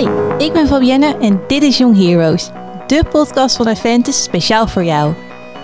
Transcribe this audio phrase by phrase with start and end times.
[0.00, 0.08] Hi,
[0.44, 2.50] ik ben Fabienne en dit is Young Heroes,
[2.86, 5.14] de podcast van Aventus speciaal voor jou.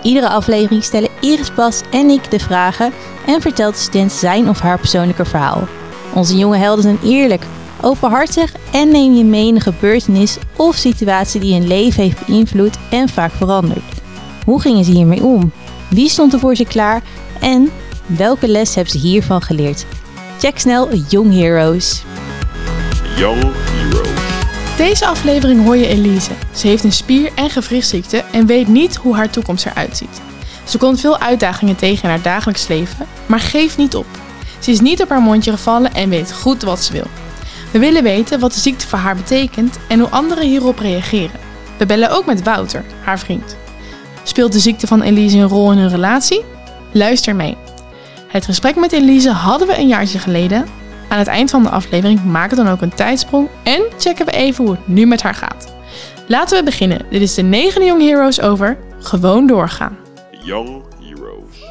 [0.03, 2.93] Iedere aflevering stellen Iris Bas en ik de vragen
[3.25, 5.67] en vertelt de student zijn of haar persoonlijke verhaal.
[6.13, 7.45] Onze jonge helden zijn eerlijk,
[7.81, 12.77] openhartig en neem je mee in een gebeurtenis of situatie die hun leven heeft beïnvloed
[12.89, 14.01] en vaak veranderd.
[14.45, 15.51] Hoe gingen ze hiermee om?
[15.89, 17.01] Wie stond er voor ze klaar?
[17.39, 17.69] En
[18.05, 19.85] welke les hebben ze hiervan geleerd?
[20.39, 22.03] Check snel Young Heroes.
[23.15, 24.16] Young Heroes.
[24.77, 26.31] Deze aflevering hoor je Elise.
[26.55, 30.21] Ze heeft een spier- en gewrichtsziekte en weet niet hoe haar toekomst eruit ziet.
[30.63, 34.05] Ze komt veel uitdagingen tegen in haar dagelijks leven, maar geeft niet op.
[34.59, 37.07] Ze is niet op haar mondje gevallen en weet goed wat ze wil.
[37.71, 41.39] We willen weten wat de ziekte voor haar betekent en hoe anderen hierop reageren.
[41.77, 43.57] We bellen ook met Wouter, haar vriend.
[44.23, 46.43] Speelt de ziekte van Elise een rol in hun relatie?
[46.91, 47.57] Luister mee.
[48.27, 50.65] Het gesprek met Elise hadden we een jaartje geleden.
[51.09, 54.31] Aan het eind van de aflevering maken we dan ook een tijdsprong en checken we
[54.31, 55.73] even hoe het nu met haar gaat.
[56.27, 57.05] Laten we beginnen.
[57.09, 59.97] Dit is de 9 Young Heroes over gewoon doorgaan.
[60.43, 61.65] Young Heroes.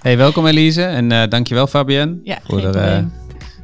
[0.00, 3.04] Hey, welkom Elise en eh dankjewel Fabienne Ja, voor geen de, eh,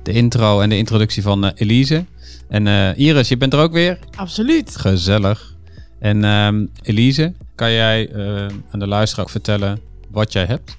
[0.03, 2.05] de intro en de introductie van eh, Elise.
[2.49, 3.99] En eh, Iris, je bent er ook weer.
[4.17, 4.77] Absoluut.
[4.77, 5.55] Gezellig.
[5.99, 9.81] En ehm, Elise, kan jij eh, aan de luisteraar ook vertellen
[10.11, 10.79] wat jij hebt?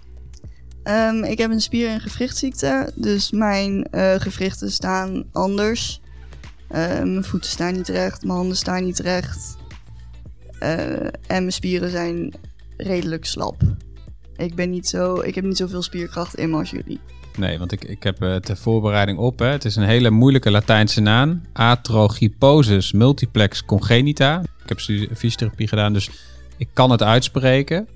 [0.83, 6.01] Ehm, ik heb een spier- en gewrichtsziekte, dus mijn eh, gewrichten staan anders.
[6.67, 9.57] Eh, mijn voeten staan niet recht, mijn handen staan niet recht.
[10.59, 12.33] Eh, en mijn spieren zijn
[12.77, 13.61] redelijk slap.
[14.35, 16.99] Ik, ben niet zo, ik heb niet zoveel spierkracht in me als jullie.
[17.37, 19.39] Nee, want ik, ik heb eh ter voorbereiding op.
[19.39, 19.45] Hè.
[19.45, 21.41] Het is een hele moeilijke Latijnse naam.
[21.53, 24.41] Atrogryposis multiplex congenita.
[24.63, 24.79] Ik heb
[25.17, 26.09] fysiotherapie gedaan, dus
[26.57, 27.87] ik kan het uitspreken.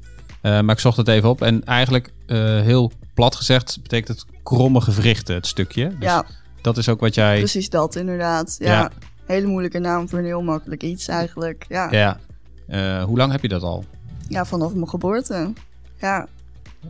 [0.46, 1.42] Eh, maar ik zocht het even op.
[1.42, 5.88] En eigenlijk, eh, heel plat gezegd, betekent het kromme gewrichten, het stukje.
[5.88, 6.26] Dus ja,
[6.62, 7.38] dat is ook wat jij...
[7.38, 8.56] precies dat inderdaad.
[8.60, 8.92] Ja, Ja.
[9.26, 11.66] Hele moeilijke naam voor een heel makkelijk iets eigenlijk.
[11.70, 12.20] Ja, Ja.
[12.68, 13.86] Eh, hoe lang heb je dat al?
[14.28, 15.54] ja vanaf mijn geboorte.
[16.00, 16.28] Ja.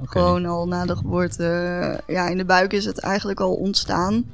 [0.06, 1.44] Gewoon al na de geboorte.
[2.08, 4.26] Ja, in de buik is het eigenlijk al ontstaan.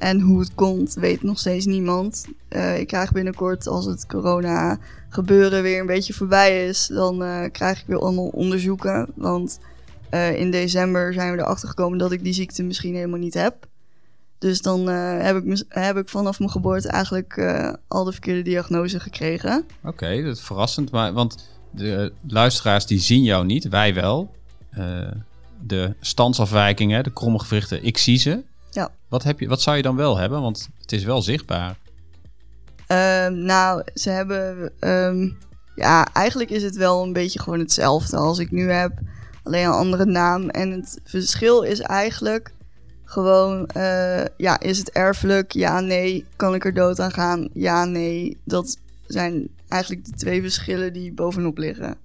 [0.00, 2.24] En hoe het komt, weet nog steeds niemand.
[2.48, 4.78] Eh, ik krijg binnenkort, als het corona
[5.08, 9.08] gebeuren weer een beetje voorbij is, dan eh, krijg ik weer allemaal onderzoeken.
[9.14, 9.58] Want
[10.10, 13.66] eh, in december zijn we erachter gekomen dat ik die ziekte misschien helemaal niet heb.
[14.38, 17.40] Dus dan heb, ik, heb ik vanaf mijn geboorte eigenlijk
[17.88, 19.64] al de verkeerde diagnose gekregen.
[19.84, 20.90] Oké, dat is verrassend.
[20.90, 24.34] Maar, want de luisteraars die zien jou niet, wij wel.
[25.62, 28.42] De standsafwijkingen, de kromme gewrichten, ik zie ze.
[28.70, 28.90] Ja.
[29.08, 30.40] Wat, heb je, wat zou je dan wel hebben?
[30.40, 31.76] Want het is wel zichtbaar.
[32.86, 34.72] Ehm, nou, ze hebben.
[34.80, 35.28] ehm,
[35.74, 38.92] ja, eigenlijk is het wel een beetje gewoon hetzelfde als ik nu heb.
[39.42, 40.48] Alleen een andere naam.
[40.48, 42.52] En het verschil is eigenlijk
[43.04, 43.66] gewoon.
[43.66, 45.52] eh, ja, is het erfelijk?
[45.52, 46.24] Ja, nee.
[46.36, 47.48] Kan ik er dood aan gaan?
[47.52, 48.38] Ja, nee.
[48.44, 48.76] Dat
[49.06, 51.96] zijn eigenlijk de twee verschillen die bovenop liggen.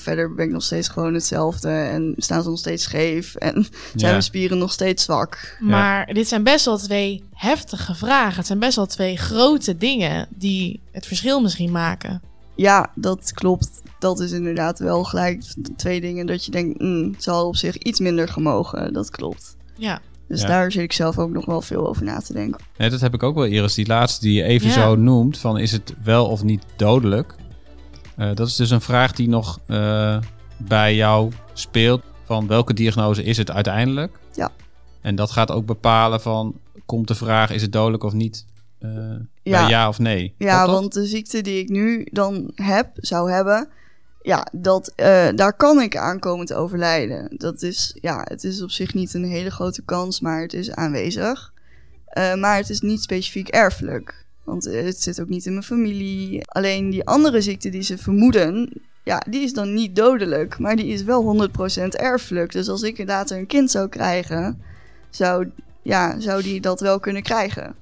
[0.00, 1.68] Verder ben ik nog steeds gewoon hetzelfde.
[1.68, 3.34] En staan ze nog steeds scheef.
[3.34, 4.10] En zijn Ja.
[4.10, 5.56] mijn spieren nog steeds zwak.
[5.60, 8.36] Maar dit zijn best wel twee heftige vragen.
[8.36, 12.22] Het zijn best wel twee grote dingen die het verschil misschien maken.
[12.54, 13.82] Ja, dat klopt.
[13.98, 15.42] Dat is inderdaad wel gelijk
[15.76, 18.92] twee dingen dat je denkt, mm, het zal op zich iets minder gemogen.
[18.92, 19.56] Dat klopt.
[19.76, 20.46] Ja, Dus Ja.
[20.46, 22.60] daar zit ik zelf ook nog wel veel over na te denken.
[22.76, 23.74] Nee, dat heb ik ook wel, Iris.
[23.74, 24.72] Die laatste die je even Ja.
[24.74, 27.34] zo noemt, van is het wel of niet dodelijk?
[28.16, 30.18] Eh, dat is dus een vraag die nog eh,
[30.56, 32.02] bij jou speelt.
[32.24, 34.18] Van welke diagnose is het uiteindelijk?
[34.34, 34.50] Ja.
[35.00, 36.54] En dat gaat ook bepalen van,
[36.86, 38.46] komt de vraag, is het dodelijk of niet?
[38.78, 38.90] Eh
[39.42, 39.88] Ja.
[39.88, 40.34] of nee?
[40.38, 43.68] Ja, want de ziekte die ik nu dan heb, zou hebben,
[44.22, 44.92] ja, dat,
[45.34, 47.36] daar kan ik aankomen te overlijden.
[47.36, 50.70] Dat is, ja, het is op zich niet een hele grote kans, maar het is
[50.70, 51.52] aanwezig.
[52.14, 54.25] Maar het is niet specifiek erfelijk.
[54.46, 56.46] Want eh, het zit ook niet in mijn familie.
[56.46, 58.72] Alleen die andere ziekte die ze vermoeden,
[59.04, 60.58] ja, die is dan niet dodelijk.
[60.58, 61.48] Maar die is wel
[61.82, 62.52] 100% erfelijk.
[62.52, 64.62] Dus als ik later een kind zou krijgen,
[65.10, 65.50] zou,
[65.82, 67.74] ja, zou die dat wel kunnen krijgen.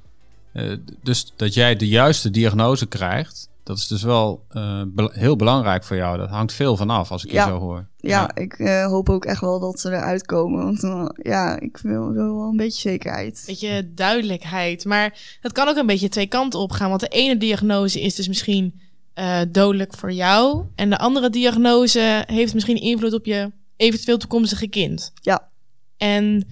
[0.53, 0.73] Eh,
[1.03, 5.97] dus dat jij de juiste diagnose krijgt, dat is dus wel eh, heel belangrijk voor
[5.97, 6.19] jou.
[6.19, 7.45] Dat hangt veel van af, als ik Ja.
[7.45, 7.87] je zo hoor.
[7.97, 10.65] Ja, ik eh, hoop ook echt wel dat ze eruit komen.
[10.65, 13.43] Want eh, ja, ik wil, wil wel een beetje zekerheid.
[13.47, 14.85] beetje duidelijkheid.
[14.85, 16.89] Maar het kan ook een beetje twee kanten opgaan.
[16.89, 18.81] Want de ene diagnose is dus misschien
[19.15, 20.65] eh, dodelijk voor jou.
[20.75, 25.13] En de andere diagnose heeft misschien invloed op je eventueel toekomstige kind.
[25.15, 25.49] Ja.
[25.97, 26.47] En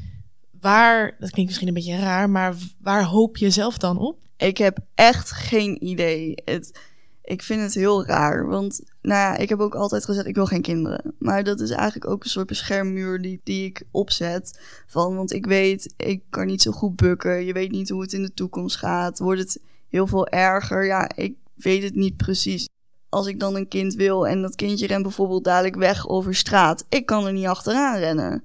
[0.61, 4.19] waar, dat klinkt misschien een beetje raar, maar waar hoop je zelf dan op?
[4.37, 6.33] Ik heb echt geen idee.
[6.45, 6.79] Het,
[7.23, 8.47] ik vind het heel raar.
[8.47, 11.15] Want nou ja, ik heb ook altijd gezegd, ik wil geen kinderen.
[11.19, 14.61] Maar dat is eigenlijk ook een soort beschermmuur die, die ik opzet.
[14.87, 17.45] Van, want ik weet, ik kan niet zo goed bukken.
[17.45, 19.19] Je weet niet hoe het in de toekomst gaat.
[19.19, 20.85] Wordt het heel veel erger?
[20.85, 22.69] Ja, ik weet het niet precies.
[23.09, 26.85] Als ik dan een kind wil en dat kindje rent bijvoorbeeld dadelijk weg over straat.
[26.89, 28.43] Ik kan er niet achteraan rennen.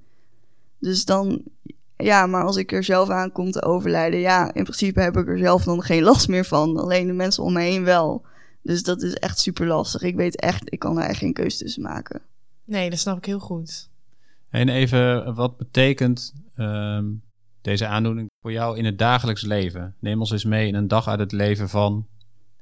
[0.80, 1.44] Dus dan,
[1.97, 5.27] ja, maar als ik er zelf aan kom te overlijden, ja, in principe heb ik
[5.27, 6.77] er zelf dan geen last meer van.
[6.77, 8.25] Alleen de mensen om me heen wel.
[8.68, 10.02] Dus dat is echt super lastig.
[10.02, 12.22] Ik weet echt, ik kan daar echt geen keuze tussen maken.
[12.66, 13.90] Nee, dat snap ik heel goed.
[14.50, 17.06] En even, wat betekent ehm,
[17.62, 19.96] deze aandoening voor jou in het dagelijks leven?
[20.00, 22.08] Neem ons eens mee in een dag uit het leven van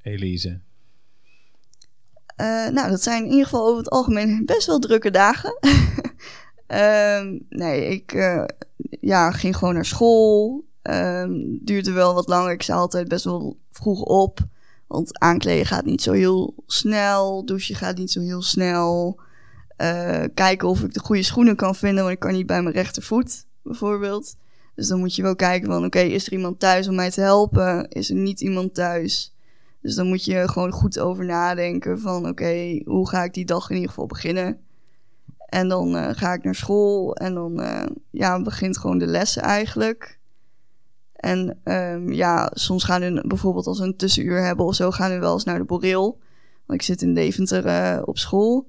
[0.02, 0.60] Elise.
[2.40, 5.58] Uh, nou, dat zijn in ieder geval over het algemeen best wel drukke dagen.
[6.66, 8.44] um, nee, ik uh,
[9.00, 10.64] ja, ging gewoon naar school.
[10.82, 12.52] Um, duurde wel wat langer.
[12.52, 14.40] Ik sta altijd best wel vroeg op.
[14.86, 17.44] Want aankleden gaat niet zo heel snel.
[17.44, 19.20] Douchen gaat niet zo heel snel.
[19.82, 22.02] Uh, kijken of ik de goede schoenen kan vinden.
[22.02, 24.36] Want ik kan niet bij mijn rechtervoet, bijvoorbeeld.
[24.74, 25.84] Dus dan moet je wel kijken van...
[25.84, 27.88] Oké, is er iemand thuis om mij te helpen?
[27.88, 29.34] Is er niet iemand thuis?
[29.82, 32.28] Dus dan moet je gewoon goed over nadenken van...
[32.28, 34.58] Oké, hoe ga ik die dag in ieder geval beginnen?
[35.46, 37.14] En dan uh, ga ik naar school.
[37.14, 40.18] En dan uh, ja, begint gewoon de lessen eigenlijk.
[41.16, 45.10] En um, ja, soms gaan we bijvoorbeeld als we een tussenuur hebben of zo, gaan
[45.10, 46.18] we wel eens naar de boreel.
[46.66, 48.68] Want ik zit in Deventer uh, op school.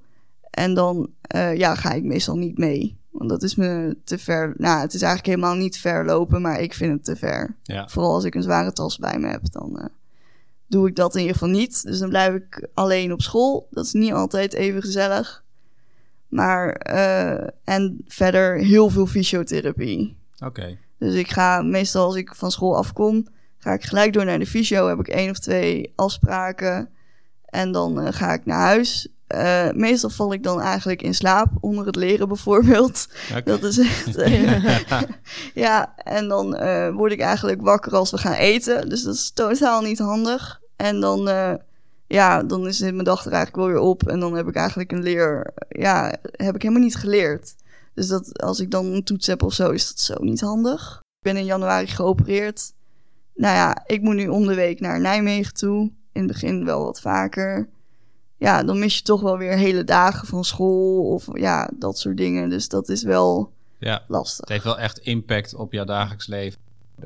[0.50, 2.98] En dan uh, ja, ga ik meestal niet mee.
[3.12, 4.54] Want dat is me te ver.
[4.58, 7.56] Nou, het is eigenlijk helemaal niet ver lopen, maar ik vind het te ver.
[7.64, 7.88] Ja.
[7.88, 9.86] Vooral als ik een zware tas bij me heb, dan uh,
[10.68, 11.84] doe ik dat in ieder geval niet.
[11.84, 13.68] Dus dan blijf ik alleen op school.
[13.72, 15.44] Dat is niet altijd even gezellig.
[16.28, 16.70] Maar,
[17.64, 20.18] en verder heel veel fysiotherapie.
[20.36, 20.46] Oké.
[20.46, 20.80] Okay.
[21.00, 23.28] Dus ik ga meestal als ik van school afkom,
[23.58, 24.88] ga ik gelijk door naar de fysio.
[24.88, 26.90] Heb ik één of twee afspraken.
[27.46, 29.08] En dan uh, ga ik naar huis.
[29.36, 33.08] Uh, meestal val ik dan eigenlijk in slaap onder het leren bijvoorbeeld.
[33.30, 33.42] Okay.
[33.44, 34.18] Dat is echt.
[34.18, 34.80] Uh,
[35.66, 36.50] ja, en dan
[36.94, 38.90] word ik eigenlijk wakker als we gaan eten.
[38.90, 40.62] Dus dat is totaal niet handig.
[40.76, 41.30] En dan,
[42.08, 44.08] ja, dan is mijn dag er eigenlijk wel weer op.
[44.08, 45.54] En dan heb ik eigenlijk een leer.
[45.70, 47.56] Ja, heb ik helemaal niet geleerd.
[47.98, 50.98] Dus dat als ik dan een toets heb of zo, is dat zo niet handig.
[51.00, 52.74] Ik ben in januari geopereerd.
[53.36, 55.92] Nou ja, ik moet nu om de week naar Nijmegen toe.
[56.12, 57.70] In het begin wel wat vaker.
[58.38, 62.18] Ja, dan mis je toch wel weer hele dagen van school of ja, dat soort
[62.18, 62.50] dingen.
[62.50, 64.40] Dus dat is wel ja, lastig.
[64.40, 66.60] Het heeft wel echt impact op jouw dagelijks leven.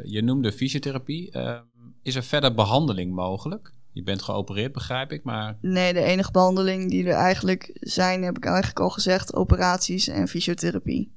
[0.03, 1.29] Je noemde fysiotherapie.
[1.35, 1.59] Uh,
[2.01, 3.73] is er verder behandeling mogelijk?
[3.93, 5.57] Je bent geopereerd, begrijp ik, maar...
[5.61, 10.27] Nee, de enige behandeling die er eigenlijk zijn, heb ik eigenlijk al gezegd, operaties en
[10.27, 11.11] fysiotherapie.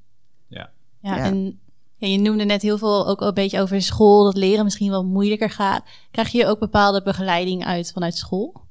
[0.46, 0.70] Ja.
[1.00, 1.24] Ja, Ja.
[1.24, 1.58] en
[1.96, 5.04] ja, je noemde net heel veel ook een beetje over school, dat leren misschien wel
[5.04, 5.84] moeilijker gaat.
[6.10, 8.62] Krijg je ook bepaalde begeleiding uit vanuit school?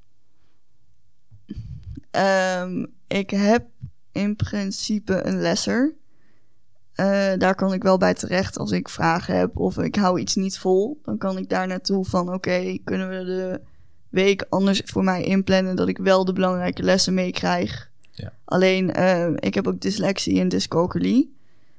[2.11, 3.65] Ehm, ik heb
[4.11, 5.95] in principe een lesser.
[6.93, 10.35] Eh, daar kan ik wel bij terecht als ik vragen heb of ik hou iets
[10.35, 10.99] niet vol.
[11.03, 13.61] Dan kan ik daar naartoe van oké, kunnen we de
[14.13, 17.89] week anders voor mij inplannen dat ik wel de belangrijke lessen meekrijg.
[18.11, 18.33] Ja.
[18.45, 21.35] Alleen, eh, ik heb ook dyslexie en dyscalculie.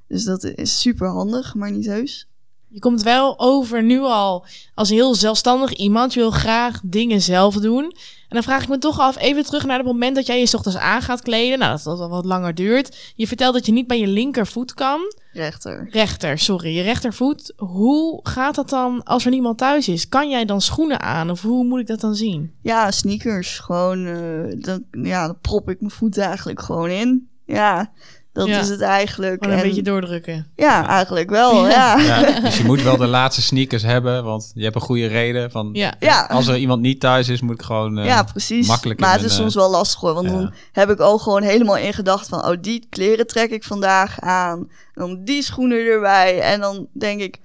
[0.06, 2.28] Dus dat is super handig, maar niet heus.
[2.74, 6.14] Je komt wel over nu al als heel zelfstandig iemand.
[6.14, 7.84] Je wil graag dingen zelf doen.
[7.84, 10.46] En dan vraag ik me toch af, even terug naar het moment dat jij je
[10.46, 11.58] 's ochtends aan gaat kleden.
[11.58, 13.12] Nou, dat dat al wat langer duurt.
[13.16, 15.00] Je vertelt dat je niet bij je linkervoet kan.
[15.32, 15.88] Rechter.
[15.90, 17.52] Rechter, sorry, je rechtervoet.
[17.56, 20.08] Hoe gaat dat dan als er niemand thuis is?
[20.08, 22.54] Kan jij dan schoenen aan of hoe moet ik dat dan zien?
[22.62, 23.58] Ja, sneakers.
[23.58, 27.28] Gewoon, eh, dan, ja, dan prop ik mijn voeten eigenlijk gewoon in.
[27.46, 27.92] Ja,
[28.34, 28.60] dat Ja.
[28.60, 29.36] is het eigenlijk.
[29.42, 30.46] Gewoon een En- beetje doordrukken.
[30.56, 31.98] Ja, eigenlijk wel, ja.
[31.98, 35.50] Ja, dus je moet wel de laatste sneakers hebben, want je hebt een goede reden.
[35.50, 35.94] Van, Ja.
[36.00, 36.26] Ja.
[36.30, 37.98] Als er iemand niet thuis is, moet ik gewoon...
[37.98, 38.66] eh, ja, precies.
[38.66, 40.14] makkelijk in maar het is eh, soms wel lastig hoor.
[40.14, 40.32] Want ja.
[40.32, 42.44] dan heb ik ook gewoon helemaal in gedacht van...
[42.44, 44.58] oh, die kleren trek ik vandaag aan.
[44.58, 46.40] En dan die schoenen erbij.
[46.40, 47.38] En dan denk ik...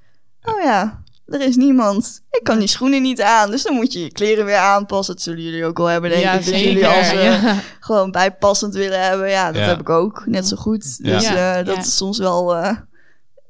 [0.44, 1.02] oh ja,
[1.32, 2.22] er is niemand.
[2.32, 3.52] Ik kan die schoenen niet aan.
[3.52, 5.14] Dus dan moet je je kleren weer aanpassen.
[5.16, 6.36] Dat zullen jullie ook wel hebben, denk ja, ik.
[6.46, 6.68] Dat zeker.
[6.68, 7.60] jullie als ja.
[7.80, 9.30] gewoon bijpassend willen hebben.
[9.30, 9.68] Ja, dat Ja.
[9.68, 10.24] heb ik ook.
[10.26, 10.96] Net zo goed.
[11.02, 11.18] Ja.
[11.18, 11.58] Dus Ja.
[11.60, 11.82] eh, dat Ja.
[11.82, 12.56] is soms wel...
[12.56, 12.76] eh,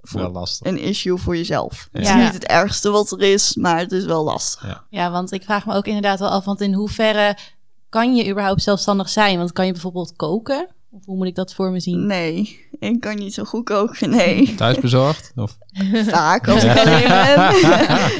[0.02, 0.68] voor wel lastig.
[0.68, 1.88] een issue voor jezelf.
[1.92, 2.18] Het Ja.
[2.18, 4.84] is niet het ergste wat er is, maar het is wel lastig.
[4.90, 7.38] Ja, want ik vraag me ook inderdaad wel af, want in hoeverre
[7.90, 9.38] kan je überhaupt zelfstandig zijn?
[9.38, 10.68] Want kan je bijvoorbeeld koken?
[10.91, 12.05] Of hoe moet ik dat voor me zien?
[12.05, 14.10] Nee, ik kan niet zo goed koken.
[14.10, 15.31] Nee, Thuisbezorgd?
[15.36, 15.58] Of?
[15.93, 17.60] vaak als ik alleen ben.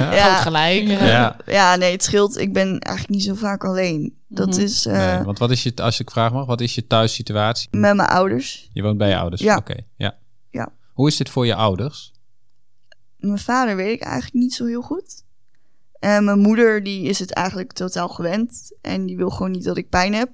[0.20, 0.86] Ja, gelijk.
[0.86, 1.36] Ja.
[1.46, 2.38] ja, nee, het scheelt.
[2.38, 4.14] Ik ben eigenlijk niet zo vaak alleen.
[4.28, 4.60] Dat Mhm.
[4.60, 7.68] is eh, Nee, want wat is je, als ik vraag mag, wat is je thuissituatie?
[7.70, 8.68] met mijn ouders.
[8.72, 9.40] Je woont bij je ouders?
[9.42, 9.56] Ja.
[9.56, 10.16] Oké, ja.
[10.50, 10.72] Ja.
[10.92, 12.12] Hoe is dit voor je ouders?
[13.16, 15.24] Mijn vader weet ik eigenlijk niet zo heel goed.
[15.98, 18.76] En mijn moeder, die is het eigenlijk totaal gewend.
[18.82, 20.30] En die wil gewoon niet dat ik pijn heb.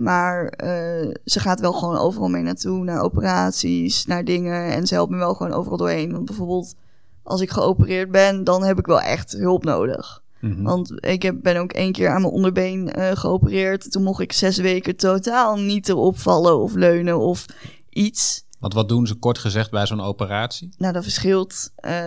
[0.00, 2.84] Maar eh, ze gaat wel gewoon overal mee naartoe.
[2.84, 4.72] Naar operaties, naar dingen.
[4.72, 6.12] En ze helpt me wel gewoon overal doorheen.
[6.12, 6.74] Want bijvoorbeeld,
[7.22, 10.22] als ik geopereerd ben, dan heb ik wel echt hulp nodig.
[10.40, 10.62] Mhm.
[10.62, 13.92] Want ik heb, ben ook één keer aan mijn onderbeen eh, geopereerd.
[13.92, 17.46] Toen mocht ik zes weken totaal niet erop vallen of leunen of
[17.90, 18.44] iets.
[18.60, 20.68] Want wat doen ze kort gezegd bij zo'n operatie?
[20.78, 21.70] Nou, dat verschilt.
[21.76, 22.02] Eh,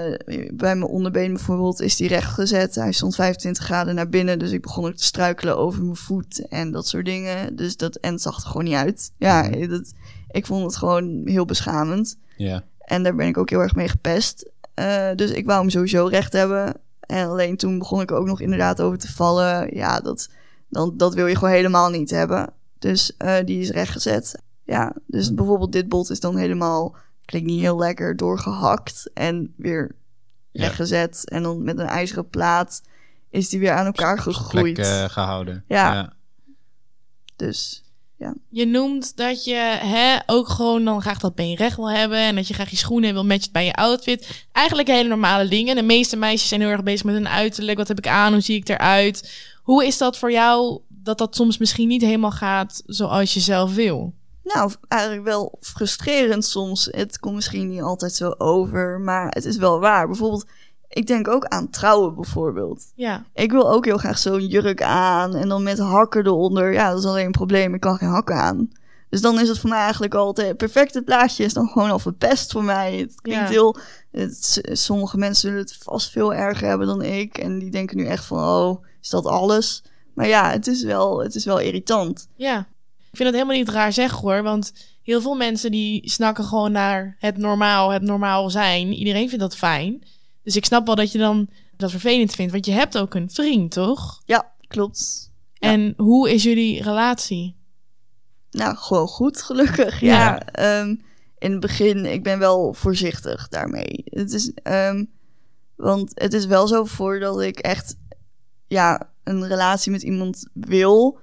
[0.53, 2.75] bij mijn onderbeen bijvoorbeeld is die recht gezet.
[2.75, 6.47] Hij stond 25 graden naar binnen, dus ik begon ook te struikelen over mijn voet
[6.47, 7.55] en dat soort dingen.
[7.55, 9.11] Dus dat, en zag er gewoon niet uit.
[9.17, 9.93] Ja, dat,
[10.31, 12.17] ik vond het gewoon heel beschamend.
[12.37, 12.63] Ja.
[12.79, 14.49] En daar ben ik ook heel erg mee gepest.
[14.73, 16.75] Eh, dus ik wou hem sowieso recht hebben.
[16.99, 19.75] En alleen toen begon ik ook nog inderdaad over te vallen.
[19.75, 20.29] Ja, dat,
[20.69, 22.53] dan, dat wil je gewoon helemaal niet hebben.
[22.79, 24.41] Dus eh, die is rechtgezet.
[24.65, 29.95] Ja, dus bijvoorbeeld dit bot is dan helemaal, klinkt niet heel lekker, doorgehakt en weer
[30.51, 30.61] Ja.
[30.61, 31.29] rechtgezet.
[31.29, 32.81] En dan met een ijzeren plaat
[33.29, 34.73] is die weer aan elkaar gegroeid.
[34.73, 35.63] Plek eh, gehouden.
[35.67, 36.13] Ja.
[37.35, 37.83] Dus
[38.49, 42.17] Je noemt dat je hè, ook gewoon dan graag dat been recht wil hebben.
[42.17, 44.45] En dat je graag je schoenen wil matchen bij je outfit.
[44.51, 45.75] Eigenlijk hele normale dingen.
[45.75, 47.77] De meeste meisjes zijn heel erg bezig met hun uiterlijk.
[47.77, 48.31] Wat heb ik aan?
[48.31, 49.31] Hoe zie ik eruit?
[49.63, 53.75] Hoe is dat voor jou dat dat soms misschien niet helemaal gaat zoals je zelf
[53.75, 54.13] wil?
[54.43, 56.87] Nou, eigenlijk wel frustrerend soms.
[56.91, 60.07] Het komt misschien niet altijd zo over, maar het is wel waar.
[60.07, 60.45] Bijvoorbeeld,
[60.89, 62.83] ik denk ook aan trouwen bijvoorbeeld.
[62.95, 66.73] Ja, Ik wil ook heel graag zo'n jurk aan en dan met hakken eronder.
[66.73, 67.73] Ja, dat is alleen een probleem.
[67.73, 68.69] Ik kan geen hakken aan.
[69.09, 71.99] Dus dan is het voor mij eigenlijk altijd het perfecte plaatje is dan gewoon al
[71.99, 72.97] verpest voor mij.
[72.97, 73.49] Het klinkt Ja.
[73.49, 73.77] heel.
[74.11, 77.37] Het, sommige mensen zullen het vast veel erger hebben dan ik.
[77.37, 79.83] En die denken nu echt van, oh, is dat alles?
[80.13, 82.27] Maar ja, het is wel, het is wel irritant.
[82.35, 82.67] ja.
[83.13, 84.43] Ik vind het helemaal niet raar zeggen hoor.
[84.43, 88.93] Want heel veel mensen die snakken gewoon naar het normaal, het normaal zijn.
[88.93, 90.03] Iedereen vindt dat fijn.
[90.43, 92.51] Dus ik snap wel dat je dan dat vervelend vindt.
[92.51, 94.21] Want je hebt ook een vriend, toch?
[94.25, 95.31] Ja, klopt.
[95.53, 95.71] Ja.
[95.71, 97.55] En hoe is jullie relatie?
[98.51, 99.99] Nou, gewoon goed, gelukkig.
[99.99, 100.95] Ja, ehm,
[101.37, 104.03] in het begin, ik ben wel voorzichtig daarmee.
[104.05, 105.05] Het is, ehm,
[105.75, 107.95] want het is wel zo voordat ik echt,
[108.67, 111.21] ja, een relatie met iemand wil,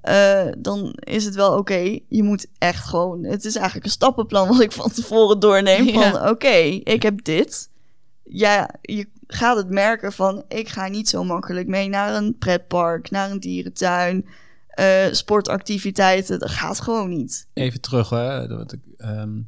[0.00, 1.98] eh, dan is het wel oké.
[2.08, 5.86] Je moet echt gewoon, het is eigenlijk een stappenplan wat ik van tevoren doorneem.
[5.98, 6.10] Ja.
[6.10, 7.70] Van oké, ik heb dit.
[8.24, 13.10] Ja, je gaat het merken van, ik ga niet zo makkelijk mee naar een pretpark,
[13.10, 14.26] naar een dierentuin
[14.68, 16.38] eh, sportactiviteiten.
[16.38, 17.46] Dat gaat gewoon niet.
[17.54, 18.46] Even terug, hè.
[18.46, 19.40] Dat ehm,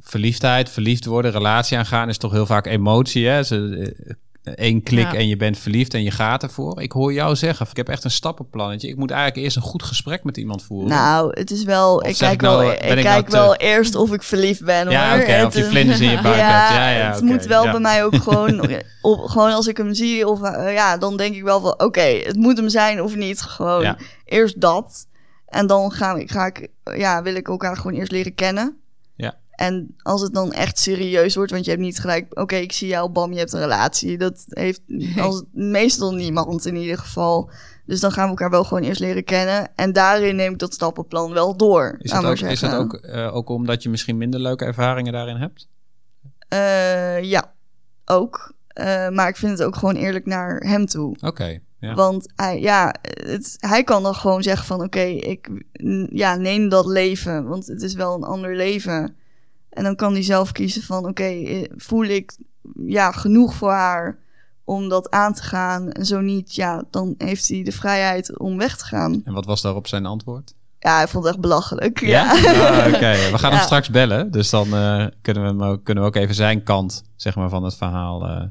[0.00, 3.42] verliefdheid, verliefd worden, relatie aangaan is toch heel vaak emotie, hè.
[3.42, 5.18] Ze, Eén klik Ja.
[5.18, 6.80] en je bent verliefd en je gaat ervoor.
[6.80, 8.88] Ik hoor jou zeggen, ik heb echt een stappenplannetje.
[8.88, 10.88] Ik moet eigenlijk eerst een goed gesprek met iemand voeren.
[10.88, 11.94] Nou, het is wel.
[11.94, 14.90] Of ik kijk ik nou, wel, ik kijk nou wel eerst of ik verliefd ben.
[14.90, 16.74] Ja, oké, of je vlinders in je buik ja, hebt.
[16.74, 17.70] Ja, ja, het moet wel ja.
[17.70, 18.60] bij mij ook gewoon.
[19.02, 22.00] Op, gewoon als ik hem zie, of eh, ja, dan denk ik wel van: oké,
[22.00, 23.40] het moet hem zijn of niet.
[23.40, 25.06] Gewoon eerst dat.
[25.46, 28.76] En dan ga ik, ga ik, ja, wil ik elkaar gewoon eerst leren kennen.
[29.60, 32.88] En als het dan echt serieus wordt, want je hebt niet gelijk, oké, ik zie
[32.88, 34.18] jou, bam, je hebt een relatie.
[34.18, 34.80] Dat heeft
[35.18, 37.50] als, meestal niemand in ieder geval.
[37.86, 39.68] Dus dan gaan we elkaar wel gewoon eerst leren kennen.
[39.74, 41.96] En daarin neem ik dat stappenplan wel door.
[41.98, 45.36] Is dat, ook, is dat ook, eh, ook omdat je misschien minder leuke ervaringen daarin
[45.36, 45.68] hebt?
[46.48, 47.52] Eh, ja,
[48.04, 48.54] ook.
[48.68, 51.16] Eh, maar ik vind het ook gewoon eerlijk naar hem toe.
[51.20, 51.94] Oké, ja.
[51.94, 54.82] Want hij, ja, het, hij kan dan gewoon zeggen van...
[54.82, 55.48] oké, ik
[55.82, 59.14] n- ja, neem dat leven, want het is wel een ander leven.
[59.70, 61.06] En dan kan hij zelf kiezen van...
[61.08, 62.36] oké, eh, voel ik
[62.86, 64.18] ja, genoeg voor haar
[64.64, 65.90] om dat aan te gaan?
[65.90, 69.20] En zo niet, ja, dan heeft hij de vrijheid om weg te gaan.
[69.24, 70.54] En wat was daarop zijn antwoord?
[70.78, 72.00] Ja, hij vond het echt belachelijk.
[72.00, 72.34] Ja?
[72.34, 74.30] Ja, Ah, Oké, we gaan hem straks bellen.
[74.30, 77.48] Dus dan eh, kunnen, we hem ook, kunnen we ook even zijn kant zeg maar,
[77.48, 78.44] van het verhaal eh,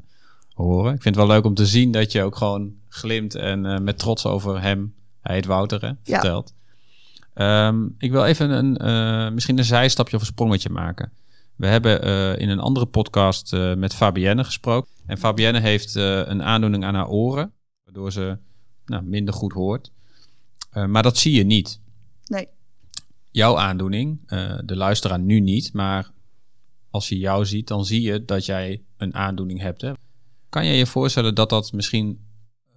[0.54, 0.94] horen.
[0.94, 3.98] Ik vind het wel leuk om te zien dat je ook gewoon glimt en met
[3.98, 6.54] trots over hem, hij heet Wouter, hè, vertelt.
[7.34, 11.12] Ehm, ik wil even een, eh, misschien een zijstapje of een sprongetje maken.
[11.56, 14.90] We hebben eh, in een andere podcast eh, met Fabienne gesproken.
[15.06, 17.52] En Fabienne heeft een aandoening aan haar oren,
[17.84, 18.38] waardoor ze
[18.84, 19.90] nou, minder goed hoort.
[20.86, 21.80] Maar dat zie je niet
[22.24, 22.48] Nee.
[23.30, 24.28] jouw aandoening,
[24.64, 26.10] de luisteraar nu niet, maar
[26.90, 29.80] als hij jou ziet, dan zie je dat jij een aandoening hebt.
[29.80, 29.92] Hè?
[30.48, 32.26] Kan je je voorstellen dat dat misschien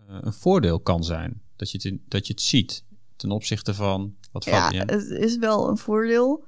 [0.07, 1.41] een voordeel kan zijn?
[1.55, 2.83] Dat je, het dat je het ziet
[3.15, 6.43] ten opzichte van wat Ja, het is wel een voordeel.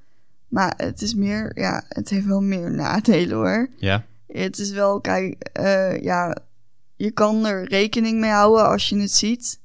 [0.48, 3.70] Maar het is meer, ja, het heeft wel meer nadelen hoor.
[3.78, 6.38] Ja, Het is wel, kijk, eh, ja,
[6.96, 9.60] je kan er rekening mee houden als je het ziet.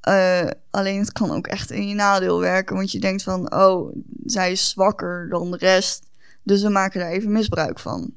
[0.00, 2.76] Eh, alleen het kan ook echt in je nadeel werken.
[2.76, 3.94] Want je denkt van, oh,
[4.24, 6.06] zij is zwakker dan de rest.
[6.42, 8.12] Dus we maken daar even misbruik van.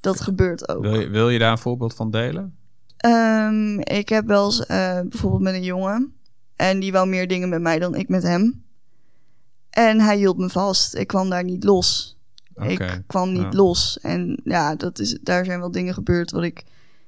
[0.00, 0.82] Dat gebeurt ook.
[0.82, 2.56] wil je, wil je daar een voorbeeld van delen?
[2.96, 6.14] Ehm, ik heb wel eens eh, bijvoorbeeld met een jongen.
[6.56, 8.64] En die wou meer dingen met mij dan ik met hem.
[9.70, 10.94] En hij hield me vast.
[10.94, 12.18] Ik kwam daar niet los.
[12.62, 13.52] Ik kwam niet ja.
[13.52, 13.98] los.
[14.02, 16.64] En ja, dat is, daar zijn wel dingen gebeurd wat ik...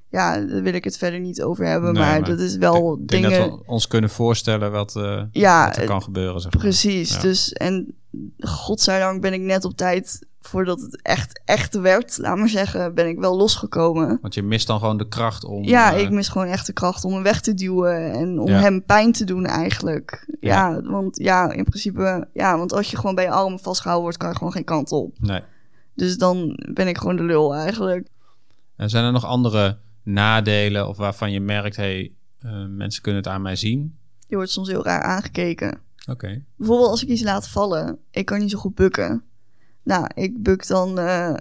[0.09, 1.93] Ja, daar wil ik het verder niet over hebben.
[1.93, 3.49] Nee, maar, maar dat is wel Ik denk dingen...
[3.49, 6.41] dat we ons kunnen voorstellen wat, eh, ja, wat er kan gebeuren.
[6.41, 6.61] Zeg maar.
[6.61, 7.21] Precies, Ja.
[7.21, 7.95] dus en
[8.39, 13.07] godzijdank ben ik net op tijd voordat het echt echt werd, laat maar zeggen, ben
[13.07, 14.17] ik wel losgekomen.
[14.21, 15.63] Want je mist dan gewoon de kracht om...
[15.63, 18.47] Ja, eh, ik mis gewoon echt de kracht om hem weg te duwen en om
[18.47, 18.59] Ja.
[18.59, 20.35] hem pijn te doen eigenlijk.
[20.39, 20.81] Ja.
[20.81, 24.29] want ja, in principe, ja, want als je gewoon bij je armen vastgehouden wordt, kan
[24.29, 25.19] je gewoon geen kant op.
[25.19, 25.41] Nee.
[25.95, 28.07] Dus dan ben ik gewoon de lul eigenlijk.
[28.75, 31.75] En zijn er nog andere nadelen of waarvan je merkt...
[31.75, 33.97] hey, eh, mensen kunnen het aan mij zien?
[34.27, 35.79] Je wordt soms heel raar aangekeken.
[36.09, 36.43] Oké.
[36.57, 39.23] Bijvoorbeeld als ik iets laat vallen, ik kan niet zo goed bukken.
[39.87, 41.33] Nou, ik buk dan, eh,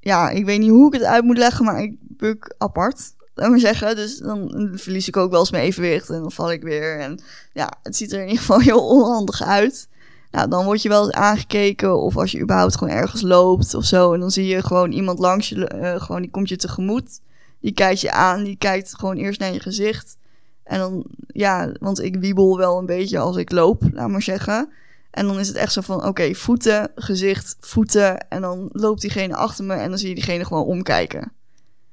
[0.00, 3.50] ja, ik weet niet hoe ik het uit moet leggen, maar ik buk apart, laat
[3.50, 3.96] maar zeggen.
[3.96, 7.00] Dus dan verlies ik ook wel eens mijn evenwicht en dan val ik weer.
[7.00, 7.20] En
[7.52, 9.88] ja, het ziet er in ieder geval heel onhandig uit.
[10.30, 13.84] Nou, dan word je wel eens aangekeken of als je überhaupt gewoon ergens loopt of
[13.84, 14.12] zo.
[14.12, 17.20] En dan zie je gewoon iemand langs je, eh, gewoon die komt je tegemoet.
[17.60, 20.16] Die kijkt je aan, die kijkt gewoon eerst naar je gezicht.
[20.64, 24.72] En dan, ja, want ik wiebel wel een beetje als ik loop, laat maar zeggen.
[25.18, 28.28] En dan is het echt zo van, oké, voeten, gezicht, voeten.
[28.28, 31.32] En dan loopt diegene achter me en dan zie je diegene gewoon omkijken.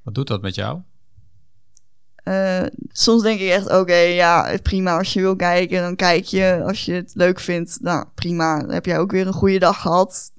[0.04, 0.80] Wat doet dat met jou?
[2.16, 4.98] Eh, soms denk ik echt, oké, ja, prima.
[4.98, 6.64] Als je wil kijken, dan kijk je.
[6.66, 8.60] Als je het leuk vindt, nou, prima.
[8.60, 10.32] Dan heb jij ook weer een goede dag gehad.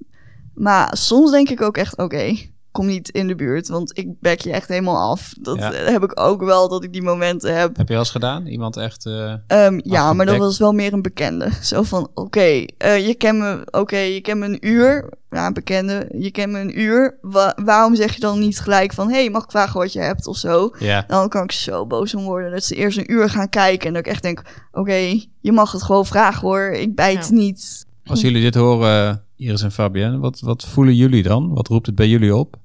[0.53, 2.35] Maar soms denk ik ook echt, oké,
[2.77, 3.67] kom niet in de buurt.
[3.67, 5.33] Want ik bek je echt helemaal af.
[5.41, 5.71] Dat Ja.
[5.73, 7.77] heb ik ook wel, dat ik die momenten heb.
[7.77, 8.45] Heb je wel eens gedaan?
[8.47, 9.05] Iemand echt...
[9.05, 11.49] eh, Ehm, ja, maar dat was wel meer een bekende.
[11.61, 15.09] Zo van, oké, eh, je kent me, oké, je kent me een uur.
[15.29, 17.17] Ja, een bekende, je kent me een uur.
[17.21, 20.27] Wa- waarom zeg je dan niet gelijk van, hey, mag ik vragen wat je hebt
[20.27, 20.71] of zo?
[20.79, 21.03] ja.
[21.07, 23.87] Dan kan ik zo boos om worden dat ze eerst een uur gaan kijken.
[23.87, 24.41] En dat ik echt denk,
[24.71, 24.93] oké,
[25.39, 26.69] je mag het gewoon vragen hoor.
[26.71, 27.35] Ik bijt Ja.
[27.35, 27.85] niet.
[28.05, 31.53] Als jullie dit horen, Iris en Fabienne, wat, wat voelen jullie dan?
[31.53, 32.55] Wat roept het bij jullie op?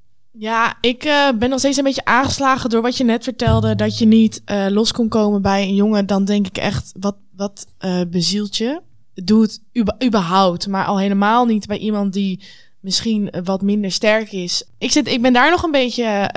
[0.43, 3.75] Ja, ik eh, ben nog steeds een beetje aangeslagen door wat je net vertelde.
[3.75, 6.07] Dat je niet eh, los kon komen bij een jongen.
[6.07, 8.81] Dan denk ik echt, wat, wat eh bezielt je?
[9.15, 9.61] Doe het
[10.05, 10.69] überhaupt.
[10.69, 12.45] Maar al helemaal niet bij iemand die
[12.81, 14.65] misschien wat minder sterk is.
[14.79, 16.31] Ik, zit, ik ben daar nog een beetje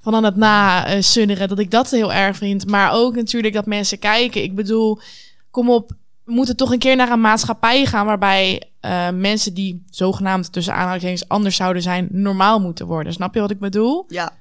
[0.00, 1.48] van aan het na-sunneren.
[1.48, 2.66] Dat ik dat heel erg vind.
[2.66, 4.42] Maar ook natuurlijk dat mensen kijken.
[4.42, 4.98] Ik bedoel,
[5.50, 5.90] kom op.
[6.24, 10.74] We moeten toch een keer naar een maatschappij gaan waarbij eh, mensen die zogenaamd tussen
[10.74, 13.12] aanhalingstekens anders zouden zijn, normaal moeten worden.
[13.12, 14.04] Snap je wat ik bedoel?
[14.08, 14.32] Ja,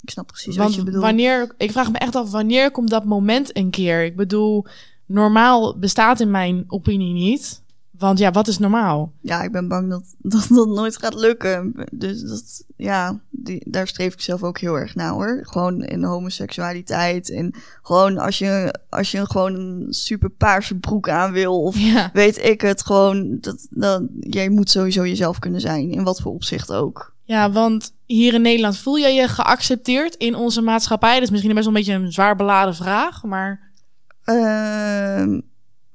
[0.00, 1.04] ik snap precies Want wat je bedoelt.
[1.04, 4.04] wanneer, ik vraag me echt af, wanneer komt dat moment een keer?
[4.04, 4.66] Ik bedoel,
[5.06, 7.62] normaal bestaat in mijn opinie niet.
[8.00, 9.12] Want ja, wat is normaal?
[9.20, 11.74] Ja, ik ben bang dat dat, dat nooit gaat lukken.
[11.92, 15.40] Dus dat, ja, die, daar streef ik zelf ook heel erg naar hoor.
[15.42, 17.30] Gewoon in homoseksualiteit.
[17.30, 21.62] En gewoon als je, als je gewoon een super paarse broek aan wil.
[21.62, 22.10] Of Ja.
[22.12, 23.38] weet ik het gewoon.
[23.40, 25.90] Dat, dat, jij moet sowieso jezelf kunnen zijn.
[25.90, 27.14] In wat voor opzicht ook.
[27.24, 31.14] ja, want hier in Nederland voel je je geaccepteerd in onze maatschappij.
[31.14, 33.68] Dat is misschien best wel een beetje een zwaar beladen vraag, maar
[34.24, 35.40] Ehm,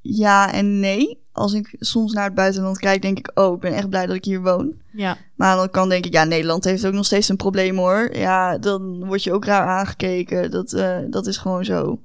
[0.01, 1.23] ja en nee.
[1.35, 4.15] Als ik soms naar het buitenland kijk, denk ik, oh, ik ben echt blij dat
[4.15, 4.73] ik hier woon.
[4.91, 5.17] ja.
[5.35, 7.77] Maar aan de andere kant denk ik, ja, Nederland heeft ook nog steeds een probleem
[7.77, 8.17] hoor.
[8.17, 10.51] Ja, dan word je ook raar aangekeken.
[10.51, 11.99] Dat, eh, dat is gewoon zo.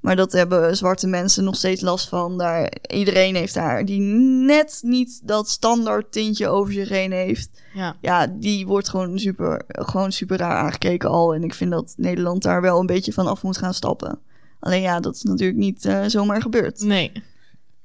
[0.00, 2.38] Maar dat hebben zwarte mensen nog steeds last van.
[2.38, 4.00] Daar, iedereen heeft daar, die
[4.46, 7.50] net niet dat standaard tintje over zich heen heeft.
[7.74, 7.96] ja.
[8.00, 11.34] Ja, die wordt gewoon super, gewoon super raar aangekeken al.
[11.34, 14.18] En ik vind dat Nederland daar wel een beetje van af moet gaan stappen.
[14.60, 16.80] Alleen ja, dat is natuurlijk niet eh, zomaar gebeurd.
[16.80, 17.12] Nee.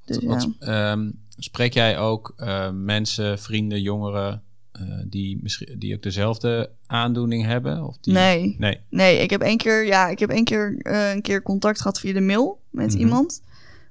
[0.06, 0.48] Dus, ja.
[0.60, 7.46] Ehm, spreek jij ook eh, mensen, vrienden, jongeren eh, die, misschien, die ook dezelfde aandoening
[7.46, 7.84] hebben?
[7.88, 8.14] Of die...
[8.14, 8.56] Nee.
[8.60, 8.80] Nee.
[8.90, 12.00] Nee, ik heb één keer, ja, ik heb één keer, eh, een keer contact gehad
[12.00, 12.98] via de mail met Mhm.
[13.00, 13.42] iemand.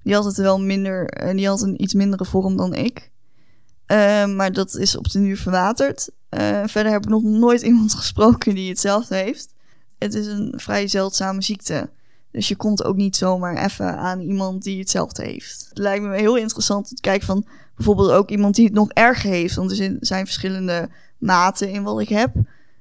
[0.02, 3.10] Die had het wel minder, en die had een iets mindere vorm dan ik.
[3.86, 6.10] Eh, maar dat is op de nu verwaterd.
[6.66, 9.54] Verder heb ik nog nooit iemand gesproken die hetzelfde heeft.
[9.98, 11.90] Het is een vrij zeldzame ziekte.
[12.32, 15.66] Dus je komt ook niet zomaar even aan iemand die hetzelfde heeft.
[15.68, 18.90] Het lijkt me heel interessant om te kijken van bijvoorbeeld ook iemand die het nog
[18.90, 19.54] erger heeft.
[19.54, 22.34] Want er zijn- verschillende maten in wat ik heb.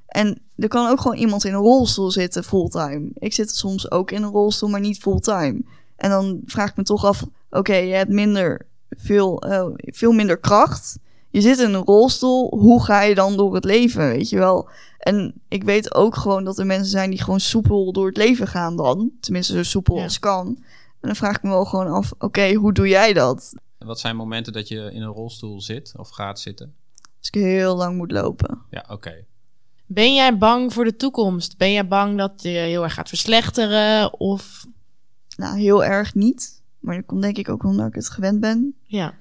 [0.07, 3.09] En er kan ook gewoon iemand in een rolstoel zitten fulltime.
[3.13, 5.61] Ik zit soms ook in een rolstoel, maar niet fulltime.
[5.95, 10.37] En dan vraag ik me toch af: oké, je hebt minder, veel, eh, veel minder
[10.37, 10.97] kracht.
[11.29, 12.57] Je zit in een rolstoel.
[12.59, 14.07] Hoe ga je dan door het leven?
[14.07, 14.69] Weet je wel?
[15.01, 18.47] En ik weet ook gewoon dat er mensen zijn die gewoon soepel door het leven
[18.47, 19.11] gaan dan.
[19.19, 20.03] Tenminste, zo soepel Ja.
[20.03, 20.47] als kan.
[20.99, 23.53] En dan vraag ik me wel gewoon af: oké, hoe doe jij dat?
[23.77, 26.73] Wat zijn momenten dat je in een rolstoel zit of gaat zitten?
[27.17, 28.59] Als ik heel lang moet lopen.
[28.69, 29.25] Ja, oké.
[29.85, 31.57] Ben jij bang voor de toekomst?
[31.57, 34.19] Ben jij bang dat je heel erg gaat verslechteren?
[34.19, 34.65] Of
[35.37, 36.61] Nou, heel erg niet.
[36.79, 38.75] Maar dat komt denk ik ook omdat ik het gewend ben.
[38.83, 39.13] ja,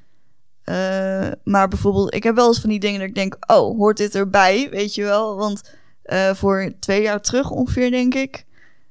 [0.70, 3.96] Eh, maar bijvoorbeeld, ik heb wel eens van die dingen dat ik denk, oh, hoort
[3.96, 4.68] dit erbij?
[4.70, 5.36] Weet je wel?
[5.36, 5.62] Want
[6.02, 8.44] eh, voor twee jaar terug ongeveer, denk ik,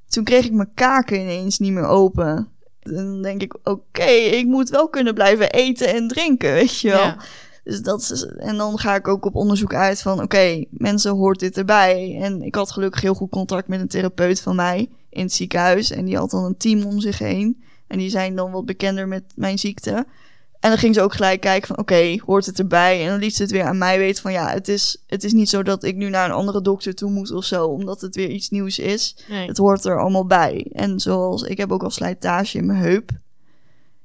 [0.08, 2.48] toen kreeg ik mijn kaken ineens niet meer open.
[2.80, 6.90] En dan denk ik, oké, ik moet wel kunnen blijven eten en drinken, weet je
[6.90, 7.04] wel?
[7.04, 7.18] ja.
[7.64, 11.40] Dus dat is, en dan ga ik ook op onderzoek uit van, oké, mensen hoort
[11.40, 12.18] dit erbij.
[12.22, 15.92] En ik had gelukkig heel goed contact met een therapeut van mij in het ziekenhuis.
[15.92, 17.64] En die had dan een team om zich heen.
[17.88, 20.06] En die zijn dan wat bekender met mijn ziekte.
[20.60, 23.04] En dan ging ze ook gelijk kijken van, oké, hoort het erbij?
[23.04, 25.34] En dan liet ze het weer aan mij weten van, ja, het is, het is
[25.34, 27.66] niet zo dat ik nu naar een andere dokter toe moet of zo.
[27.66, 29.18] Omdat het weer iets nieuws is.
[29.30, 29.48] Nee.
[29.48, 30.68] Het hoort er allemaal bij.
[30.72, 33.12] En zoals ik heb ook al slijtage in mijn heup.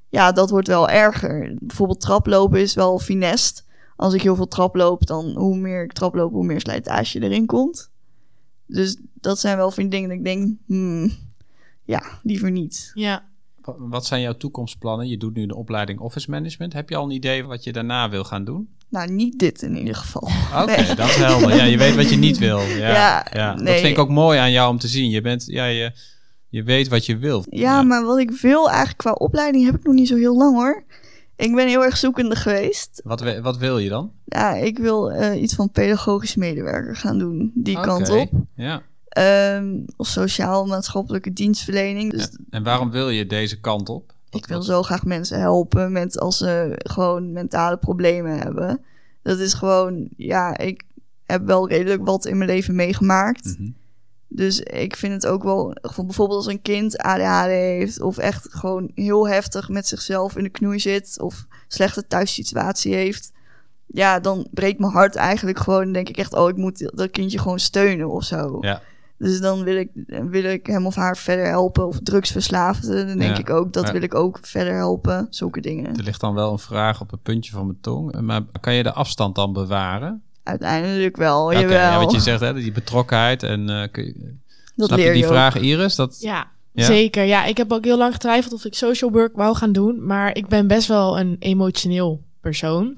[0.08, 1.56] Ja, dat wordt wel erger.
[1.60, 3.64] Bijvoorbeeld traplopen is wel finest.
[3.96, 7.20] Als ik heel veel trap loop, dan hoe meer ik trap loop, hoe meer slijtage
[7.20, 7.90] erin komt.
[8.66, 11.12] Dus dat zijn wel van die dingen dat ik denk, hmm,
[11.84, 12.90] ja, liever niet.
[12.94, 13.32] ja.
[13.64, 15.08] Wa- Wat zijn jouw toekomstplannen?
[15.08, 16.72] Je doet nu de opleiding Office Management.
[16.72, 18.68] Heb je al een idee wat je daarna wil gaan doen?
[18.88, 20.28] Nou, niet dit in ieder geval.
[20.62, 20.94] Oké, Nee.
[20.96, 21.54] dat is helder.
[21.56, 22.58] Ja, je weet wat je niet wil.
[22.60, 23.78] Ja, Ja, ja, Dat nee.
[23.80, 25.10] vind ik ook mooi aan jou om te zien.
[25.10, 25.92] Je, bent, ja, je,
[26.48, 27.44] je weet wat je wil.
[27.50, 30.54] Ja, maar wat ik wil eigenlijk qua opleiding heb ik nog niet zo heel lang
[30.56, 30.84] hoor.
[31.36, 33.00] Ik ben heel erg zoekende geweest.
[33.04, 34.12] Wat, we- wat wil je dan?
[34.24, 38.30] Ja, ik wil eh, iets van pedagogisch medewerker gaan doen, die kant op.
[38.56, 38.82] Ja.
[39.14, 42.10] Ehm, of sociaal-maatschappelijke dienstverlening.
[42.10, 42.38] Dus Ja.
[42.50, 44.12] En waarom wil je deze kant op?
[44.34, 48.80] ik wil zo graag mensen helpen met als ze gewoon mentale problemen hebben.
[49.22, 50.82] Dat is gewoon, ja, ik
[51.24, 53.44] heb wel redelijk wat in mijn leven meegemaakt.
[53.58, 53.70] Mhm.
[54.28, 58.90] Dus ik vind het ook wel, bijvoorbeeld als een kind ADHD heeft of echt gewoon
[58.94, 63.32] heel heftig met zichzelf in de knoei zit of slechte thuissituatie heeft.
[63.86, 65.92] Ja, dan breekt mijn hart eigenlijk gewoon.
[65.92, 68.58] Denk ik echt, oh, ik moet dat kindje gewoon steunen of zo.
[68.60, 68.82] Ja.
[69.18, 71.86] Dus dan wil ik, wil ik hem of haar verder helpen.
[71.86, 73.38] Of drugsverslaafden, dan denk Ja.
[73.38, 73.92] ik ook, dat Ja.
[73.92, 75.26] wil ik ook verder helpen.
[75.30, 75.96] Zulke dingen.
[75.96, 78.20] Er ligt dan wel een vraag op het puntje van mijn tong.
[78.20, 80.22] Maar kan je de afstand dan bewaren?
[80.42, 81.76] Uiteindelijk wel, Oké, jawel.
[81.78, 83.42] ja, wat je zegt, hè, die betrokkenheid.
[83.42, 84.34] En, eh, kun je,
[84.76, 85.32] dat snap leer je die je ook.
[85.32, 85.94] vraag, Iris?
[85.94, 86.84] Dat, Ja, Ja?
[86.84, 87.24] zeker.
[87.24, 90.06] Ja, ik heb ook heel lang getwijfeld of ik social work wou gaan doen.
[90.06, 92.94] Maar ik ben best wel een emotioneel persoon.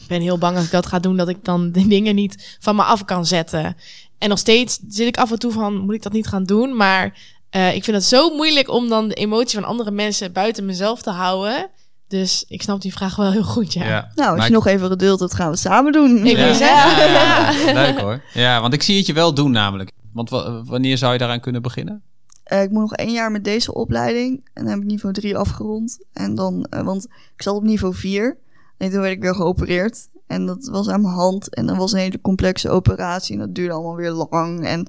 [0.00, 2.56] Ik ben heel bang als ik dat ga doen, dat ik dan de dingen niet
[2.60, 3.76] van me af kan zetten.
[4.20, 6.76] En nog steeds zit ik af en toe van, moet ik dat niet gaan doen?
[6.76, 7.18] Maar
[7.50, 11.02] eh, ik vind het zo moeilijk om dan de emotie van andere mensen buiten mezelf
[11.02, 11.68] te houden.
[12.08, 13.84] Dus ik snap die vraag wel heel goed, ja.
[13.84, 14.10] ja.
[14.14, 16.26] Nou, als Maar je nog even geduld hebt, gaan we samen doen.
[16.26, 16.46] Ik Ja.
[16.46, 17.72] Ja, ja.
[17.82, 18.22] Leuk hoor.
[18.34, 19.90] Ja, want ik zie het je wel doen namelijk.
[20.12, 22.02] Want wa- wanneer zou je daaraan kunnen beginnen?
[22.44, 24.48] Eh, ik moet nog één jaar met deze opleiding.
[24.54, 25.98] En dan heb ik niveau 3 afgerond.
[26.12, 27.04] En dan, eh, want
[27.36, 28.36] ik zat op niveau 4.
[28.78, 30.08] En toen werd ik weer geopereerd.
[30.30, 31.54] En dat was aan mijn hand.
[31.54, 33.34] En dat was een hele complexe operatie.
[33.34, 34.66] En dat duurde allemaal weer lang.
[34.66, 34.86] En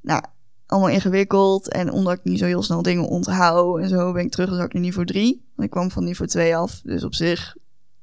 [0.00, 0.22] nou,
[0.66, 1.68] allemaal ingewikkeld.
[1.68, 4.82] En omdat ik niet zo heel snel dingen onthoud en zo, ben ik teruggezakt naar
[4.82, 5.44] niveau 3.
[5.54, 6.80] Want ik kwam van niveau 2 af.
[6.84, 7.56] Dus op zich,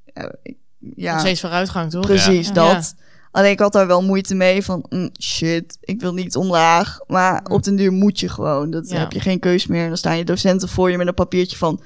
[0.06, 0.58] eh, ik-
[0.96, 2.06] ja, Nog steeds vooruitgang, toch?
[2.06, 2.54] Precies, Ja.
[2.54, 2.96] dat.
[3.32, 7.00] Alleen ik had daar wel moeite mee van, mm, shit, ik wil niet omlaag.
[7.08, 8.70] Maar op den duur moet je gewoon.
[8.70, 9.82] Dat heb je geen keus meer.
[9.82, 11.82] En dan staan je docenten voor je met een papiertje van...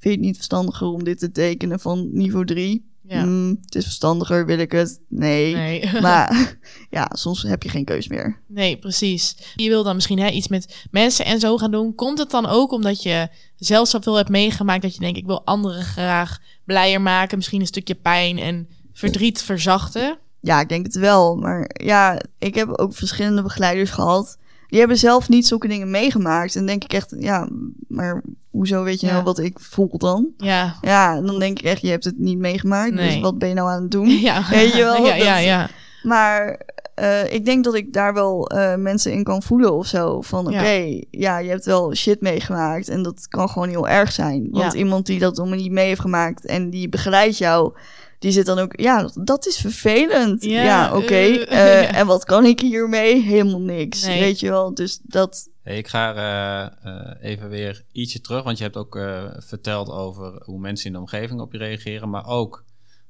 [0.00, 2.90] Vind je het niet verstandiger om dit te tekenen van niveau 3?
[3.08, 3.24] Ja.
[3.24, 5.00] Mm, het is verstandiger, wil ik het?
[5.08, 5.54] Nee.
[5.54, 5.90] Nee.
[6.00, 6.56] Maar
[6.90, 8.40] ja, soms heb je geen keus meer.
[8.46, 9.36] Nee, precies.
[9.54, 11.94] Je wil dan misschien hè, iets met mensen en zo gaan doen.
[11.94, 15.44] Komt het dan ook omdat je zelf zoveel hebt meegemaakt dat je denkt, ik wil
[15.44, 20.18] anderen graag blijer maken, misschien een stukje pijn en verdriet verzachten?
[20.40, 21.36] Ja, ik denk het wel.
[21.36, 24.38] Maar ja, ik heb ook verschillende begeleiders gehad.
[24.68, 26.56] Die hebben zelf niet zulke dingen meegemaakt.
[26.56, 27.48] En denk ik echt, ja,
[27.88, 29.12] maar hoezo weet je Ja.
[29.12, 30.28] nou wat ik voel dan?
[30.36, 30.74] Ja.
[30.80, 32.96] Ja, dan denk ik echt, je hebt het niet meegemaakt.
[32.96, 34.08] Dus wat ben je nou aan het doen?
[34.28, 34.42] Ja.
[34.50, 35.68] Weet je wel, Ja, ja, ja.
[36.02, 36.60] Maar
[36.94, 40.20] eh, ik denk dat ik daar wel eh, mensen in kan voelen of zo.
[40.20, 41.00] Van oké, Ja.
[41.10, 41.38] ja.
[41.38, 42.88] je hebt wel shit meegemaakt.
[42.88, 44.48] En dat kan gewoon heel erg zijn.
[44.50, 47.72] Want iemand die dat allemaal niet mee heeft gemaakt en die begeleidt jou.
[48.18, 50.42] Die zit dan ook, ja, dat is vervelend.
[50.44, 51.14] Ja, Ja, oké.
[51.14, 51.94] eh, eh.
[51.98, 53.22] En wat kan ik hiermee?
[53.22, 54.04] Helemaal niks.
[54.04, 54.20] Nee.
[54.20, 55.50] Weet je wel, dus dat...
[55.62, 59.88] Hey, ik ga eh, eh, even weer ietsje terug, want je hebt ook eh, verteld
[59.90, 62.64] over hoe mensen in de omgeving op je reageren, maar ook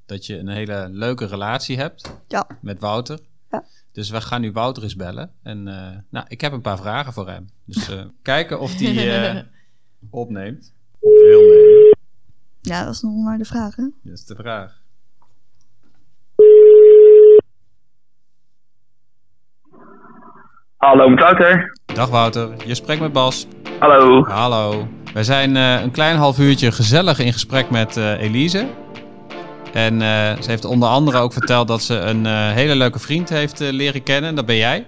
[0.06, 2.46] dat je een hele leuke relatie hebt Ja.
[2.60, 3.18] met Wouter.
[3.50, 3.64] Ja.
[3.92, 5.30] Dus we gaan nu Wouter eens bellen.
[5.42, 7.48] En eh, nou, ik heb een paar vragen voor hem.
[7.64, 9.42] Dus eh, kijken of die eh,
[10.10, 10.72] opneemt.
[11.00, 11.96] Of wil nemen.
[12.60, 13.82] Ja, dat is nog maar de vraag, hè?
[14.02, 14.77] Dat is de vraag.
[20.78, 21.72] Hallo, met Wouter.
[21.94, 23.46] Dag Wouter, je spreekt met Bas.
[23.78, 24.24] Hallo.
[24.24, 24.88] Hallo.
[25.14, 28.66] Wij zijn eh, een klein half uurtje gezellig in gesprek met eh, Elise.
[29.72, 30.08] En eh,
[30.40, 34.02] ze heeft onder andere ook verteld dat ze een eh, hele leuke vriend heeft leren
[34.02, 34.34] kennen.
[34.34, 34.86] Dat ben jij.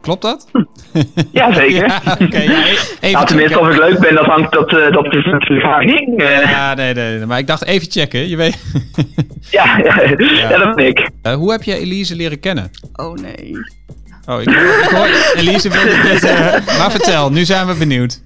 [0.00, 0.46] Klopt dat?
[1.32, 1.86] Ja, zeker.
[2.04, 2.38] Ja, oké.
[2.38, 3.60] ja, e- even nou, tenminste, checken.
[3.60, 5.66] of ik leuk ben, dat hangt, dat, eh, dat is natuurlijk
[6.48, 8.28] Ja, nee, nee, nee, maar ik dacht even checken.
[8.28, 8.62] Je weet.
[9.50, 10.00] ja, ja,
[10.48, 11.10] ja, dat ben ik.
[11.22, 12.70] Eh, hoe heb je Elise leren kennen?
[12.92, 13.52] Oh nee.
[14.26, 16.22] Oh, ik, ik hoor Elise wil het niet.
[16.78, 18.22] maar vertel, nu zijn we benieuwd.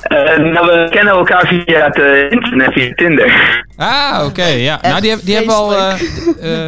[0.00, 3.62] Eh, nou, we kennen elkaar via het eh, internet, via Tinder.
[3.76, 4.44] Ah, oké.
[4.44, 4.78] ja.
[4.82, 5.76] Nou, die, die hebben we al.
[5.76, 6.00] eh,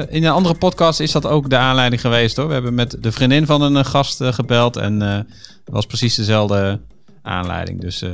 [0.01, 2.47] eh, in een andere podcast is dat ook de aanleiding geweest hoor.
[2.47, 4.77] We hebben met de vriendin van een gast gebeld.
[4.77, 5.27] En eh, het
[5.65, 6.81] was precies dezelfde
[7.23, 7.81] aanleiding.
[7.81, 8.03] Dus.
[8.03, 8.11] eh,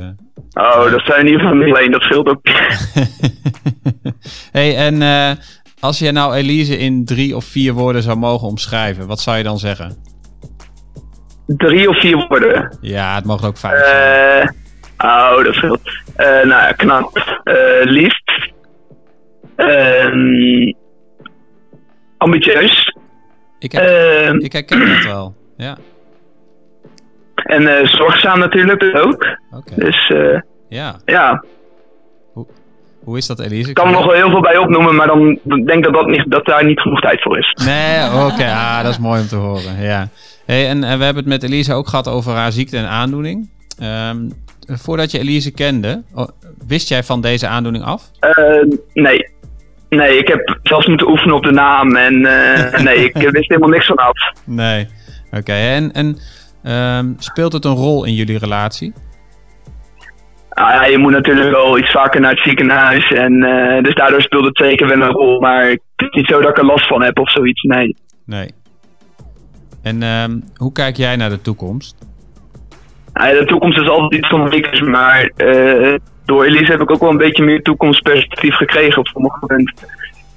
[0.53, 2.39] Oh, dat zijn in ieder geval niet alleen, dat scheelt ook.
[4.51, 5.31] hey, en eh,
[5.79, 9.43] als je nou Elise in drie of vier woorden zou mogen omschrijven, wat zou je
[9.43, 9.97] dan zeggen?
[11.47, 12.77] Drie of vier woorden.
[12.81, 14.47] Ja, het mogen ook vijf zijn.
[14.97, 15.81] Eh oh, dat scheelt.
[16.15, 17.17] Eh nou ja, knap.
[17.43, 18.13] Eh lief.
[19.55, 20.73] Ehm,
[22.17, 22.95] ambitieus.
[23.59, 25.35] Ik, heb, Ehm, ik herken dat wel.
[25.57, 25.77] Ja,
[27.35, 29.37] en zorgzaam natuurlijk ook.
[29.51, 29.75] oké.
[29.75, 30.13] Dus
[30.69, 31.43] Ja, ja,
[33.09, 33.69] hoe is dat Elise?
[33.69, 36.07] ik kan er nog wel heel veel bij opnoemen, maar dan denk ik dat, dat,
[36.07, 37.57] niet, dat daar niet genoeg tijd voor is.
[37.65, 38.45] Nee, oké.
[38.45, 39.81] Ah, dat is mooi om te horen.
[39.81, 40.07] Ja.
[40.45, 43.49] Hey, en eh, we hebben het met Elise ook gehad over haar ziekte en aandoening.
[43.79, 44.17] Ehm,
[44.67, 46.27] voordat je Elise kende, oh,
[46.67, 48.03] wist jij van deze aandoening af?
[48.19, 48.35] Eh,
[48.93, 49.29] nee.
[49.89, 53.69] Nee, ik heb zelfs moeten oefenen op de naam en eh, nee, ik wist helemaal
[53.69, 54.31] niks van af.
[54.45, 54.87] Nee.
[55.31, 56.17] Oké, en, en
[56.63, 58.93] ehm, speelt het een rol in jullie relatie?
[60.59, 63.07] Ah, ja, je moet natuurlijk wel iets vaker naar het ziekenhuis.
[63.11, 65.39] En, eh, dus daardoor speelt het zeker wel een rol.
[65.39, 67.61] Maar het is niet zo dat ik er last van heb of zoiets.
[67.61, 67.95] Nee.
[68.25, 68.49] Nee.
[69.83, 71.97] En ehm, hoe kijk jij naar de toekomst?
[73.13, 74.81] Ah, de toekomst is altijd iets onzekers.
[74.81, 75.95] Maar eh,
[76.25, 79.87] door Elise heb ik ook wel een beetje meer toekomstperspectief gekregen op sommige punten.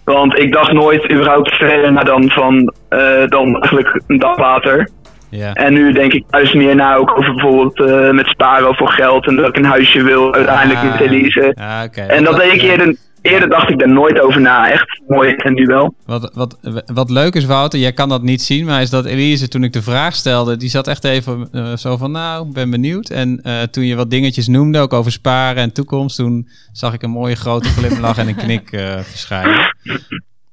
[0.04, 4.88] Want ik dacht nooit überhaupt verder naar dan, van, eh, dan eigenlijk een dag later.
[5.36, 5.52] Ja.
[5.52, 9.26] En nu denk ik juist meer na ook over bijvoorbeeld eh, met sparen voor geld.
[9.26, 11.52] En dat ik een huisje wil uiteindelijk met Elise.
[11.54, 12.10] Ah.
[12.10, 14.70] En dat deed ik eerder, eerder dacht ik daar nooit over na.
[14.70, 15.94] Echt mooi en nu wel.
[16.06, 16.58] Wat, wat,
[16.94, 19.72] wat leuk is, Wouter, jij kan dat niet zien, maar is dat Elise, toen ik
[19.72, 23.10] de vraag stelde, die zat echt even eh, zo van, nou, ik ben benieuwd.
[23.10, 27.02] En eh, toen je wat dingetjes noemde, ook over sparen en toekomst, toen zag ik
[27.02, 29.74] een mooie grote glimlach en een knik eh, verschijnen.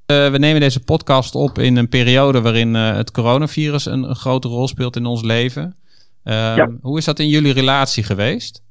[0.10, 4.16] Eh, we nemen deze podcast op in een periode waarin eh, het coronavirus een, een
[4.16, 5.76] grote rol speelt in ons leven.
[6.24, 6.70] Ehm, Ja.
[6.82, 8.64] Hoe is dat in jullie relatie geweest?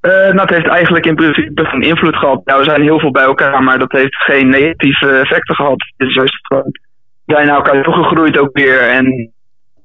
[0.00, 2.44] Eh, nou, het heeft eigenlijk in principe geen invloed gehad.
[2.44, 5.92] Nou, we zijn heel veel bij elkaar, maar dat heeft geen negatieve effecten gehad.
[5.96, 6.14] Dus.
[6.14, 8.80] We zijn naar elkaar toegegroeid ook weer.
[8.80, 9.32] En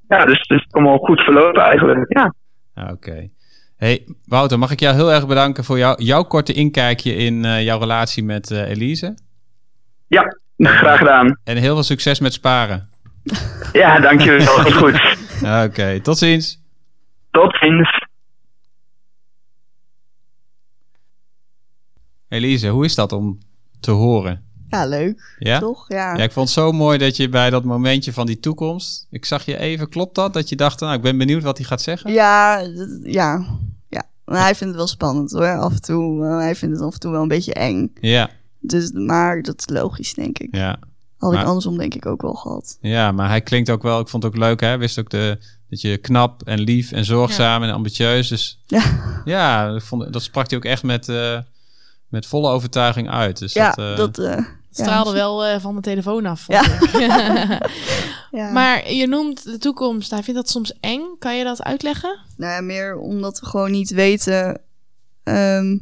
[0.08, 2.06] ja, dus het is allemaal goed verlopen eigenlijk.
[2.08, 2.34] Ja,
[2.92, 3.30] Oké.
[3.78, 7.80] Hey, Wouter, mag ik jou heel erg bedanken voor jou, jouw korte inkijkje in jouw
[7.80, 9.26] relatie met eh, Elise?
[10.08, 11.40] Ja graag gedaan.
[11.44, 12.90] En heel veel succes met sparen.
[13.74, 14.46] Ja, dankjewel.
[14.48, 15.18] Goed, goed.
[15.66, 16.62] Oké, tot ziens.
[17.32, 18.06] Tot ziens.
[22.28, 23.38] Elise, hoe is dat om
[23.80, 24.44] te horen?
[24.70, 25.36] Ja, leuk.
[25.40, 25.60] Ja?
[25.60, 25.86] Toch?
[25.90, 26.16] Ja.
[26.16, 29.08] Ja, ik vond het zo mooi dat je bij dat momentje van die toekomst...
[29.10, 30.34] Ik zag je even, klopt dat?
[30.34, 32.12] Dat je dacht, nou, ik ben benieuwd wat hij gaat zeggen?
[32.12, 33.46] Ja, dat- ja.
[33.90, 34.04] ja.
[34.26, 36.26] Maar hij vindt het wel spannend hoor, af en toe.
[36.26, 37.92] Eh, hij vindt het af en toe wel een beetje eng.
[38.02, 40.56] Ja, Dus, maar dat is logisch, denk ik.
[40.56, 40.80] ja.
[41.18, 42.78] Had Maar- ik andersom denk ik ook wel gehad.
[42.82, 44.00] Ja, maar hij klinkt ook wel...
[44.00, 44.68] Ik vond het ook leuk, hè?
[44.68, 45.38] Hij Wist ook de,
[45.70, 48.28] dat je knap en lief en zorgzaam en ambitieus...
[48.28, 48.84] Dus Ja,
[49.26, 51.40] ja, dat, vond, dat sprak hij ook echt met, eh,
[52.08, 53.38] met volle overtuiging uit.
[53.40, 54.18] Dus ja dat, eh, dat...
[54.18, 54.46] eh, Het
[54.86, 55.16] straalde ja.
[55.16, 56.50] wel eh, van de telefoon af.
[56.50, 56.56] Ik.
[58.32, 58.52] Ja.
[58.52, 60.10] maar je noemt de toekomst.
[60.12, 61.02] Hij vindt dat soms eng.
[61.20, 62.20] Kan je dat uitleggen?
[62.38, 64.62] Nou ja, meer omdat we gewoon niet weten
[65.24, 65.78] ehm,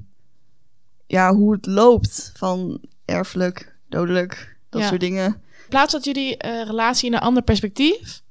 [1.15, 4.88] ja, hoe het loopt van erfelijk, dodelijk, dat Ja.
[4.88, 5.41] soort dingen.
[5.69, 8.21] Plaats dat jullie eh, relatie in een ander perspectief?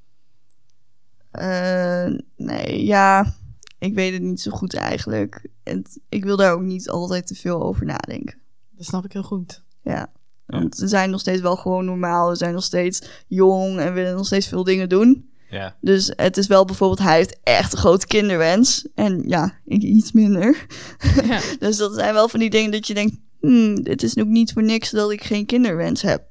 [1.30, 3.34] Eh, nee, ja,
[3.78, 5.48] ik weet het niet zo goed eigenlijk.
[5.62, 8.38] En ik wil daar ook niet altijd te veel over nadenken.
[8.70, 9.62] Dat snap ik heel goed.
[9.82, 10.12] Ja,
[10.46, 12.28] want we zijn nog steeds wel gewoon normaal.
[12.28, 15.30] We zijn nog steeds jong en willen nog steeds veel dingen doen.
[15.50, 15.76] Ja.
[15.80, 18.86] Dus het is wel bijvoorbeeld, hij heeft echt een grote kinderwens.
[18.94, 20.66] En ja, ik iets minder.
[21.26, 21.40] Ja.
[21.58, 24.52] Dus dat zijn wel van die dingen dat je denkt, hmm, dit is ook niet
[24.52, 26.22] voor niks dat ik geen kinderwens heb.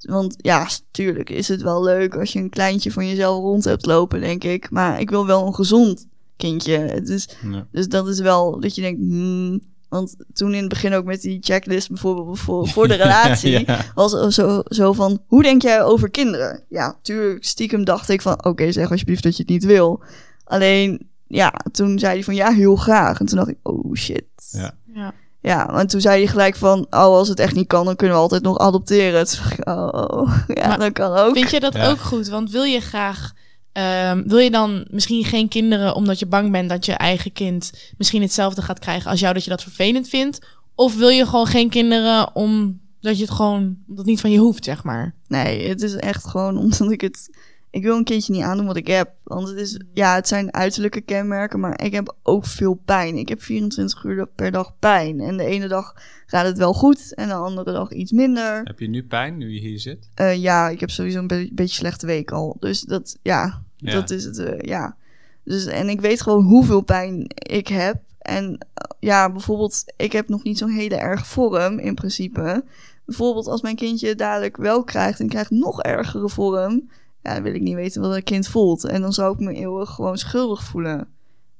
[0.00, 3.86] Want ja, tuurlijk is het wel leuk als je een kleintje van jezelf rond hebt
[3.86, 4.70] lopen, denk ik.
[4.70, 6.78] Maar ik wil wel een gezond kindje.
[6.78, 7.66] Het is, Ja.
[7.72, 9.60] dus dat is wel dat je denkt, hmm,
[9.96, 13.78] want toen in het begin ook met die checklist bijvoorbeeld voor, voor de relatie, Ja.
[13.94, 16.62] was er zo, zo van, hoe denk jij over kinderen?
[16.68, 20.02] Ja, tuurlijk, stiekem dacht ik van, oké, zeg alsjeblieft dat je het niet wil.
[20.44, 23.20] Alleen, ja, toen zei hij van, ja, heel graag.
[23.20, 24.24] En toen dacht ik, oh shit.
[24.50, 24.74] Ja.
[24.94, 25.12] Ja.
[25.40, 28.16] Ja, want toen zei hij gelijk van, oh, als het echt niet kan, dan kunnen
[28.16, 29.26] we altijd nog adopteren.
[29.26, 31.34] Toen dacht ik, oh, ja, Maar dat kan ook.
[31.34, 31.88] Vind je dat Ja.
[31.90, 32.28] ook goed?
[32.28, 33.32] Want wil je graag
[33.76, 37.92] Ehm, wil je dan misschien geen kinderen omdat je bang bent dat je eigen kind
[37.98, 40.38] misschien hetzelfde gaat krijgen als jou, dat je dat vervelend vindt?
[40.74, 44.64] Of wil je gewoon geen kinderen omdat je het gewoon, dat niet van je hoeft,
[44.64, 45.14] zeg maar?
[45.28, 47.30] Nee, het is echt gewoon omdat ik het...
[47.70, 49.10] Ik wil een kindje niet aandoen wat ik heb.
[49.24, 49.80] Want het is...
[49.94, 53.16] Ja, het zijn uiterlijke kenmerken, maar ik heb ook veel pijn.
[53.16, 55.20] Ik heb 24 uur per dag pijn.
[55.20, 55.94] En de ene dag
[56.26, 58.60] gaat het wel goed en de andere dag iets minder.
[58.64, 60.08] Heb je nu pijn, nu je hier zit?
[60.14, 62.56] Eh, ja, ik heb sowieso een be- beetje slechte week al.
[62.60, 63.92] Dus dat, ja, Ja.
[63.92, 64.96] dat is het, eh, ja.
[65.44, 67.96] Dus, en ik weet gewoon hoeveel pijn ik heb.
[68.18, 72.64] En eh, ja, bijvoorbeeld, ik heb nog niet zo'n hele erge vorm in principe.
[73.04, 76.90] Bijvoorbeeld als mijn kindje dadelijk wel krijgt en krijgt nog ergere vorm.
[77.22, 78.84] Ja, dan wil ik niet weten wat een kind voelt.
[78.84, 81.08] En dan zou ik me eeuwig gewoon schuldig voelen.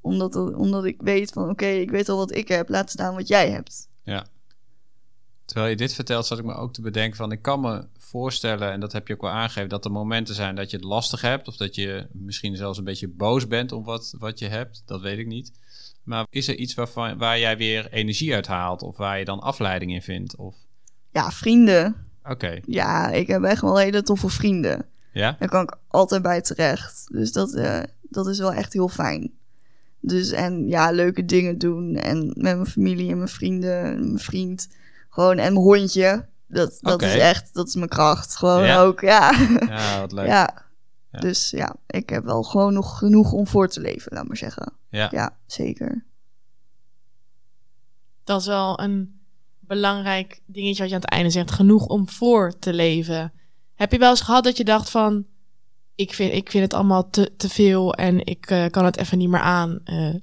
[0.01, 2.69] Omdat, er- omdat ik weet van, oké, ik weet al wat ik heb.
[2.69, 3.89] Laat staan wat jij hebt.
[4.03, 4.27] Ja.
[5.45, 7.33] Terwijl je dit vertelt, zat ik me ook te bedenken van...
[7.33, 9.69] ik kan me voorstellen, en dat heb je ook wel aangegeven...
[9.69, 11.49] dat er momenten zijn dat je het lastig hebt...
[11.49, 14.83] of dat je misschien zelfs een beetje boos bent om wat, wat je hebt.
[14.87, 15.53] Dat weet ik niet.
[16.03, 18.83] Maar is er iets waarvan, waar jij weer energie uit haalt...
[18.83, 20.37] of waar je dan afleiding in vindt?
[20.37, 20.57] Of...
[21.13, 22.07] Ja, vrienden.
[22.25, 24.87] Oké, Ja, ik heb echt wel hele toffe vrienden.
[25.13, 25.37] ja?
[25.39, 27.07] Daar kan ik altijd bij terecht.
[27.13, 29.33] Dus dat, eh, dat is wel echt heel fijn.
[30.01, 31.97] Dus en ja, leuke dingen doen.
[31.97, 34.69] En met mijn familie en mijn vrienden, en mijn vriend.
[35.09, 36.27] Gewoon, en mijn hondje.
[36.49, 38.37] Dat, dat is echt, dat is mijn kracht.
[38.37, 38.81] Gewoon Ja?
[38.83, 39.33] ook, ja.
[39.69, 40.27] Ja, wat leuk.
[40.27, 40.65] ja.
[41.13, 41.19] Ja.
[41.21, 44.73] Dus ja, ik heb wel gewoon nog genoeg om voor te leven, laat maar zeggen.
[44.91, 45.09] Ja.
[45.11, 46.05] Ja, zeker.
[48.25, 49.21] Dat is wel een
[49.61, 51.51] belangrijk dingetje wat je aan het einde zegt.
[51.51, 53.33] Genoeg om voor te leven.
[53.75, 55.27] Heb je wel eens gehad dat je dacht van...
[55.95, 59.19] Ik vind, ik vind het allemaal te, te veel en ik eh, kan het even
[59.19, 60.15] niet meer aan, eh,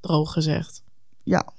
[0.00, 0.82] droog gezegd.
[1.22, 1.52] Ja.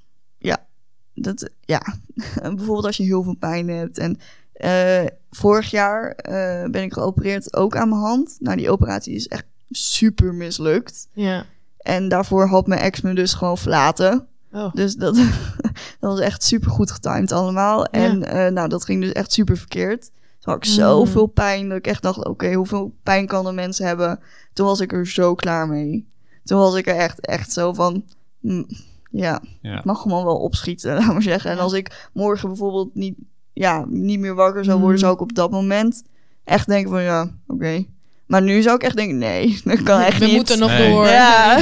[1.22, 1.82] Dat, ja.
[2.42, 3.98] Bijvoorbeeld als je heel veel pijn hebt.
[3.98, 4.18] En
[4.54, 8.38] eh, vorig jaar eh, ben ik geopereerd ook aan mijn hand.
[8.40, 11.08] Nou, die operatie is echt super mislukt.
[11.14, 11.46] Ja.
[11.78, 14.28] En daarvoor had mijn ex me dus gewoon verlaten.
[14.52, 14.74] Oh.
[14.74, 15.16] Dus dat,
[16.00, 17.86] dat was echt super goed getimed allemaal.
[17.86, 20.02] En eh, nou, dat ging dus echt super verkeerd.
[20.40, 20.76] Toen had ik Mm.
[20.76, 22.26] zoveel pijn dat ik echt dacht...
[22.26, 24.20] oké, hoeveel pijn kan een mens hebben?
[24.54, 26.08] Toen was ik er zo klaar mee.
[26.44, 28.04] Toen was ik er echt, echt zo van...
[28.40, 28.66] mm,
[29.12, 29.76] ja, Ja.
[29.76, 31.52] het mag gewoon wel opschieten, laat maar zeggen.
[31.52, 33.16] En als ik morgen bijvoorbeeld niet,
[33.54, 34.96] ja, niet meer wakker zou worden...
[34.96, 35.02] Mm.
[35.02, 36.04] zou ik op dat moment
[36.44, 37.02] echt denken van...
[37.02, 37.84] ja, oké.
[38.26, 39.18] Maar nu zou ik echt denken...
[39.18, 40.36] nee, dat kan echt We niet.
[40.36, 40.92] moeten nog Nee.
[40.92, 41.06] door.
[41.06, 41.58] Ja.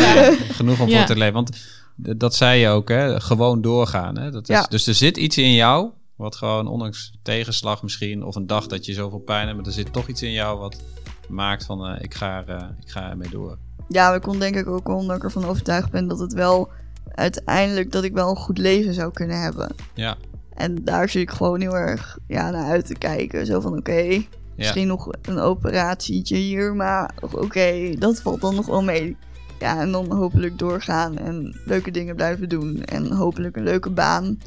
[0.51, 0.97] Genoeg om Ja.
[0.97, 1.33] voor te leven.
[1.33, 1.57] Want
[1.95, 3.19] dat zei je ook, hè?
[3.21, 4.17] gewoon doorgaan.
[4.17, 4.31] Hè?
[4.31, 4.65] Dat is, Ja.
[4.69, 8.85] Dus er zit iets in jou, wat gewoon ondanks tegenslag misschien, of een dag dat
[8.85, 10.81] je zoveel pijn hebt, maar er zit toch iets in jou wat
[11.27, 13.57] maakt van eh, ik, ga er, eh, ik ga ermee door.
[13.87, 16.69] Ja, maar komt denk ik ook omdat ik ervan overtuigd ben dat het wel
[17.11, 19.75] uiteindelijk dat ik wel een goed leven zou kunnen hebben.
[19.93, 20.17] Ja,
[20.53, 23.45] En daar zit ik gewoon heel erg ja, naar uit te kijken.
[23.45, 24.23] Zo van oké,
[24.55, 29.17] misschien nog een operatietje hier, maar oké, dat valt dan nog wel mee.
[29.59, 32.83] Ja, en dan hopelijk doorgaan en leuke dingen blijven doen.
[32.83, 34.39] En hopelijk een leuke baan.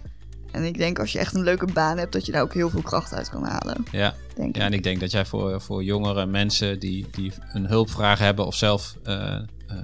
[0.51, 2.71] En ik denk als je echt een leuke baan hebt, dat je daar ook heel
[2.71, 3.85] veel kracht uit kan halen.
[3.91, 4.15] ja.
[4.37, 4.57] Ja, ik.
[4.57, 8.55] en ik denk dat jij voor, voor jongere mensen die, die een hulpvraag hebben of
[8.55, 9.77] zelf eh, eh,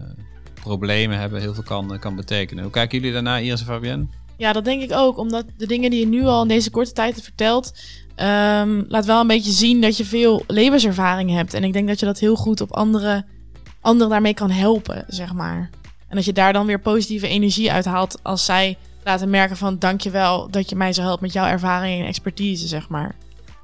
[0.68, 2.62] problemen hebben, heel veel kan, kan betekenen.
[2.62, 4.06] Hoe kijken jullie daarna, Iris en Fabienne?
[4.36, 5.18] Ja, dat denk ik ook.
[5.18, 7.72] Omdat de dingen die je nu al in deze korte tijd hebt verteld...
[8.14, 11.54] ehm, laat wel een beetje zien dat je veel levenservaring hebt.
[11.54, 13.24] En ik denk dat je dat heel goed op andere,
[13.80, 15.70] anderen daarmee kan helpen, zeg maar.
[16.08, 19.78] En dat je daar dan weer positieve energie uit haalt als zij laten merken van...
[19.78, 23.14] dankjewel dat je mij zo helpt met jouw ervaring en expertise, zeg maar.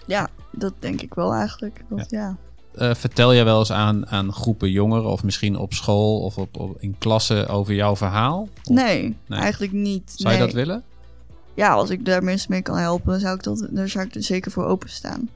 [0.06, 1.84] Ja, dat denk ik wel eigenlijk.
[1.88, 2.36] Dat, ja.
[2.76, 6.60] Eh, vertel je wel eens aan, aan groepen jongeren of misschien op school of op,
[6.60, 8.48] op, in klassen over jouw verhaal?
[8.64, 9.40] Of Nee, Nee.
[9.40, 10.12] eigenlijk niet.
[10.16, 10.82] Zou je dat willen?
[11.54, 14.22] Ja, als ik daar mensen mee kan helpen, zou ik dat, daar zou ik er
[14.22, 15.28] zeker voor openstaan.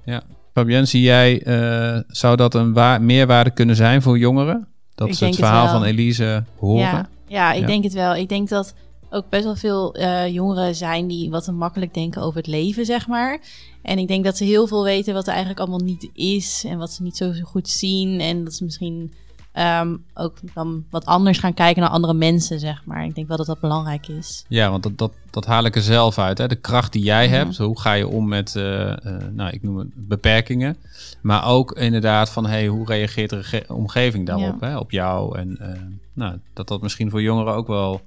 [0.55, 4.67] Fabienne, zie jij, eh, zou dat een wa- meerwaarde kunnen zijn voor jongeren?
[4.95, 6.79] Dat Ik ze het verhaal van Elise horen?
[6.81, 7.67] Ja, ja ik Ja.
[7.67, 8.15] denk het wel.
[8.15, 8.75] Ik denk dat
[9.11, 12.85] ook best wel veel eh, jongeren zijn die wat te makkelijk denken over het leven,
[12.85, 13.41] zeg maar.
[13.89, 16.79] En ik denk dat ze heel veel weten wat er eigenlijk allemaal niet is en
[16.79, 18.21] wat ze niet zo goed zien.
[18.21, 19.15] En dat ze misschien
[19.53, 23.05] ehm, ook dan wat anders gaan kijken naar andere mensen, zeg maar.
[23.05, 24.45] Ik denk wel dat dat belangrijk is.
[24.49, 26.39] Ja, want dat, dat, dat haal ik er zelf uit.
[26.39, 26.49] Hè?
[26.49, 27.57] De kracht die jij hebt.
[27.57, 30.77] Hoe ga je om met, eh, eh, nou, ik noem het beperkingen.
[31.23, 34.61] Maar ook inderdaad van, hey, hoe reageert de omgeving daarop?
[34.61, 34.79] Hè?
[34.79, 35.39] Op jou.
[35.39, 35.81] En eh,
[36.13, 38.01] nou, dat dat misschien voor jongeren ook wel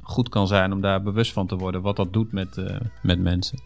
[0.00, 1.82] goed kan zijn om daar bewust van te worden.
[1.82, 2.56] Wat dat doet met,
[3.02, 3.58] met mensen.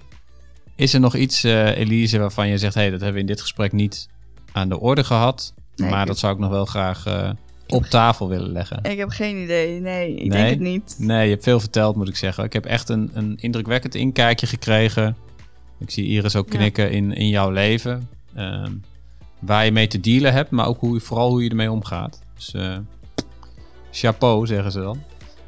[0.80, 3.40] Is er nog iets, eh, Elise, waarvan je zegt, hey, dat hebben we in dit
[3.40, 4.08] gesprek niet
[4.52, 5.54] aan de orde gehad.
[5.76, 7.30] Nee, maar dat zou ik nog wel graag eh,
[7.68, 8.78] op tafel willen leggen.
[8.82, 9.80] Ik heb geen idee.
[9.80, 10.28] Nee, ik Nee?
[10.30, 10.94] denk het niet.
[10.98, 12.44] Nee, je hebt veel verteld, moet ik zeggen.
[12.44, 15.16] Ik heb echt een, een indrukwekkend inkijkje gekregen.
[15.80, 16.58] Ik zie Iris ook Ja.
[16.58, 18.08] knikken in, in jouw leven.
[18.34, 18.72] Ehm,
[19.38, 22.20] waar je mee te dealen hebt, maar ook hoe, vooral hoe je ermee omgaat.
[22.34, 22.76] Dus eh,
[23.90, 25.02] chapeau, zeggen ze dan.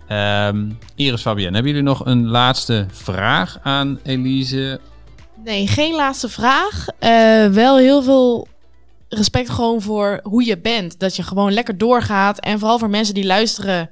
[0.09, 4.81] Ehm, Iris Fabienne, hebben jullie nog een laatste vraag aan Elise?
[5.45, 6.87] Nee, geen laatste vraag.
[6.99, 8.49] Eh, wel heel veel
[9.09, 11.01] respect gewoon voor hoe je bent.
[11.01, 12.41] Dat je gewoon lekker doorgaat.
[12.41, 13.91] En vooral voor mensen die luisteren,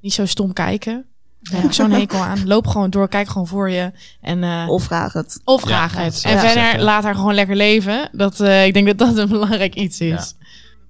[0.00, 1.04] niet zo stom kijken.
[1.40, 2.46] Daar heb ik zo'n hekel aan.
[2.46, 3.92] Loop gewoon door, kijk gewoon voor je.
[4.20, 5.40] En, eh, Of vraag het.
[5.44, 6.22] of Ja, vraag het.
[6.24, 8.08] En verder, laat haar gewoon lekker leven.
[8.12, 10.34] Dat, eh, ik denk dat dat een belangrijk iets is.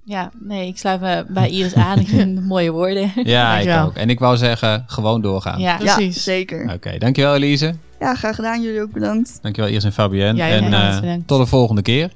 [0.05, 1.99] Ja, nee, ik sluit me bij Iris aan.
[1.99, 3.11] Ik vind mooie woorden.
[3.23, 3.95] Ja, ik ook.
[3.95, 5.59] En ik wou zeggen, gewoon doorgaan.
[5.59, 6.15] Ja, Precies.
[6.15, 6.73] Ja, zeker.
[6.73, 7.75] Oké, dankjewel Elise.
[7.99, 8.61] Ja, graag gedaan.
[8.61, 9.39] Jullie ook bedankt.
[9.41, 10.37] Dankjewel Iris en Fabienne.
[10.37, 11.27] Ja, en eh, bedankt.
[11.27, 12.11] tot de volgende keer.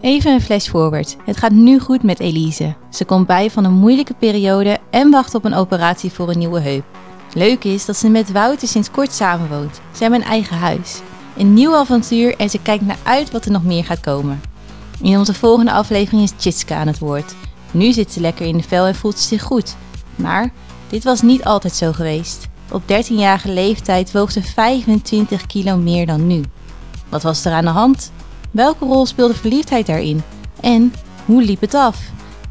[0.00, 1.16] Even een flash forward.
[1.24, 2.74] Het gaat nu goed met Elise.
[2.90, 6.60] Ze komt bij van een moeilijke periode en wacht op een operatie voor een nieuwe
[6.60, 6.84] heup.
[7.34, 9.80] Leuk is dat ze met Wouter sinds kort samenwoont.
[9.92, 11.00] Ze hebben een eigen huis.
[11.36, 14.40] Een nieuw avontuur en ze kijkt naar uit wat er nog meer gaat komen.
[15.02, 17.34] In onze volgende aflevering is Chitska aan het woord.
[17.70, 19.76] Nu zit ze lekker in de vel en voelt ze zich goed.
[20.16, 20.50] Maar
[20.88, 22.48] dit was niet altijd zo geweest.
[22.70, 26.42] Op 13-jarige leeftijd woog ze 25 kilo meer dan nu.
[27.08, 28.12] Wat was er aan de hand?
[28.50, 30.22] Welke rol speelde verliefdheid daarin?
[30.60, 30.94] En
[31.24, 31.98] hoe liep het af?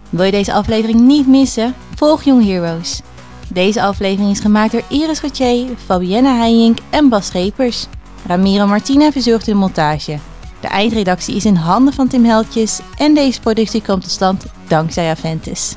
[0.09, 1.75] Wil je deze aflevering niet missen?
[1.95, 3.01] Volg Young Heroes.
[3.49, 7.87] Deze aflevering is gemaakt door Iris Gauthier, Fabienne Heijink en Bas Schepers.
[8.27, 10.19] Ramiro Martina verzorgt de montage.
[10.59, 15.09] De eindredactie is in handen van Tim Heltjes en deze productie komt tot stand dankzij
[15.09, 15.75] Aventus.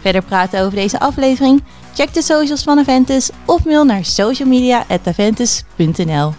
[0.00, 1.62] Verder praten over deze aflevering?
[2.00, 6.32] Check de socials van Aventus of mail naar socialmedia.aventus.nl.